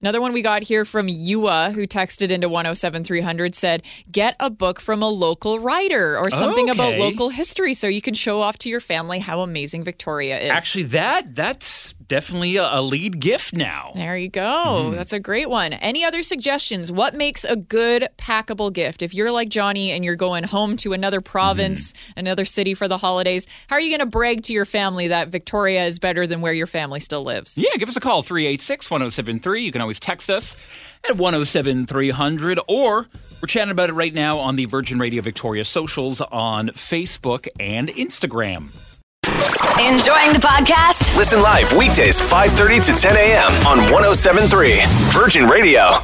Another 0.00 0.20
one 0.20 0.32
we 0.32 0.42
got 0.42 0.62
here 0.62 0.84
from 0.84 1.08
Yua, 1.08 1.74
who 1.74 1.84
texted 1.84 2.30
into 2.30 2.48
107300, 2.48 3.54
said, 3.56 3.82
Get 4.10 4.36
a 4.38 4.48
book 4.48 4.80
from 4.80 5.02
a 5.02 5.08
local 5.08 5.58
writer 5.58 6.16
or 6.16 6.30
something 6.30 6.70
about 6.70 6.98
local 6.98 7.30
history 7.30 7.74
so 7.74 7.88
you 7.88 8.00
can 8.00 8.14
show 8.14 8.40
off 8.40 8.56
to 8.58 8.68
your 8.68 8.78
family 8.78 9.18
how 9.18 9.40
amazing 9.40 9.82
Victoria 9.82 10.38
is. 10.38 10.50
Actually, 10.50 10.84
that 10.84 11.34
that's 11.34 11.96
definitely 12.08 12.56
a, 12.56 12.80
lead 12.80 13.20
gift 13.20 13.52
now. 13.52 13.92
There 13.94 14.16
you 14.16 14.28
go. 14.28 14.42
Mm-hmm. 14.86 14.96
That's 14.96 15.12
a 15.12 15.20
great 15.20 15.48
one. 15.50 15.72
Any 15.74 16.04
other 16.04 16.22
suggestions? 16.22 16.90
What 16.90 17.14
makes 17.14 17.44
a 17.44 17.54
good 17.56 18.08
packable 18.16 18.72
gift? 18.72 19.02
If 19.02 19.12
you're 19.14 19.30
like 19.30 19.48
Johnny 19.50 19.90
and 19.92 20.04
you're 20.04 20.16
going 20.16 20.44
home 20.44 20.76
to 20.78 20.92
another 20.92 21.20
province, 21.20 21.92
Mm-hmm. 21.92 22.12
another 22.20 22.44
city 22.44 22.74
for 22.74 22.88
the 22.88 22.98
holidays, 22.98 23.46
how 23.68 23.76
are 23.76 23.80
you 23.80 23.90
going 23.90 24.00
to 24.00 24.06
brag 24.10 24.42
to 24.44 24.52
your 24.52 24.64
family 24.64 25.08
that 25.08 25.28
Victoria 25.28 25.84
is 25.84 25.98
better 25.98 26.26
than 26.26 26.40
where 26.40 26.52
your 26.52 26.66
family 26.66 27.00
still 27.00 27.22
lives? 27.22 27.58
Yeah, 27.58 27.70
give 27.76 27.88
us 27.88 27.96
a 27.96 28.00
call 28.00 28.22
386 28.22 28.90
1073. 28.90 29.62
You 29.62 29.72
can 29.72 29.80
always 29.80 30.00
text 30.00 30.30
us 30.30 30.56
at 31.08 31.16
107300 31.16 32.58
or 32.68 33.06
we're 33.40 33.46
chatting 33.46 33.70
about 33.70 33.90
it 33.90 33.92
right 33.94 34.14
now 34.14 34.38
on 34.38 34.56
the 34.56 34.64
Virgin 34.64 34.98
Radio 34.98 35.22
Victoria 35.22 35.64
socials 35.64 36.20
on 36.20 36.68
Facebook 36.68 37.48
and 37.60 37.88
Instagram. 37.90 38.68
Enjoying 39.78 40.32
the 40.32 40.40
podcast? 40.40 41.16
Listen 41.16 41.40
live 41.40 41.72
weekdays 41.72 42.20
5:30 42.20 42.80
to 42.86 42.92
10 43.00 43.16
a.m. 43.16 43.52
on 43.64 43.78
1073 43.92 44.80
Virgin 45.12 45.48
Radio. 45.48 46.00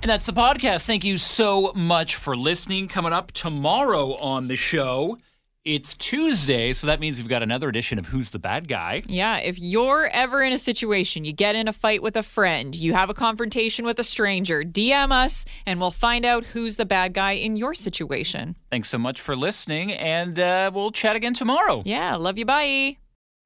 And 0.00 0.08
that's 0.08 0.26
the 0.26 0.32
podcast. 0.32 0.86
Thank 0.86 1.02
you 1.02 1.18
so 1.18 1.72
much 1.74 2.14
for 2.14 2.36
listening. 2.36 2.86
Coming 2.86 3.12
up 3.12 3.32
tomorrow 3.32 4.14
on 4.14 4.46
the 4.46 4.54
show, 4.54 5.18
it's 5.64 5.94
Tuesday, 5.96 6.72
so 6.72 6.86
that 6.86 7.00
means 7.00 7.16
we've 7.16 7.28
got 7.28 7.42
another 7.42 7.68
edition 7.68 7.98
of 7.98 8.06
Who's 8.06 8.30
the 8.30 8.38
Bad 8.38 8.68
Guy. 8.68 9.02
Yeah, 9.08 9.38
if 9.38 9.58
you're 9.58 10.06
ever 10.12 10.42
in 10.42 10.52
a 10.52 10.58
situation, 10.58 11.24
you 11.24 11.32
get 11.32 11.56
in 11.56 11.66
a 11.66 11.72
fight 11.72 12.02
with 12.02 12.16
a 12.16 12.22
friend, 12.22 12.74
you 12.76 12.94
have 12.94 13.10
a 13.10 13.14
confrontation 13.14 13.84
with 13.84 13.98
a 13.98 14.04
stranger, 14.04 14.62
DM 14.62 15.10
us 15.10 15.44
and 15.66 15.80
we'll 15.80 15.90
find 15.90 16.24
out 16.24 16.46
who's 16.46 16.76
the 16.76 16.86
bad 16.86 17.12
guy 17.12 17.32
in 17.32 17.56
your 17.56 17.74
situation. 17.74 18.54
Thanks 18.70 18.88
so 18.88 18.98
much 18.98 19.20
for 19.20 19.34
listening, 19.34 19.92
and 19.92 20.38
uh, 20.38 20.70
we'll 20.72 20.92
chat 20.92 21.16
again 21.16 21.34
tomorrow. 21.34 21.82
Yeah, 21.84 22.14
love 22.14 22.38
you. 22.38 22.44
Bye. 22.44 22.99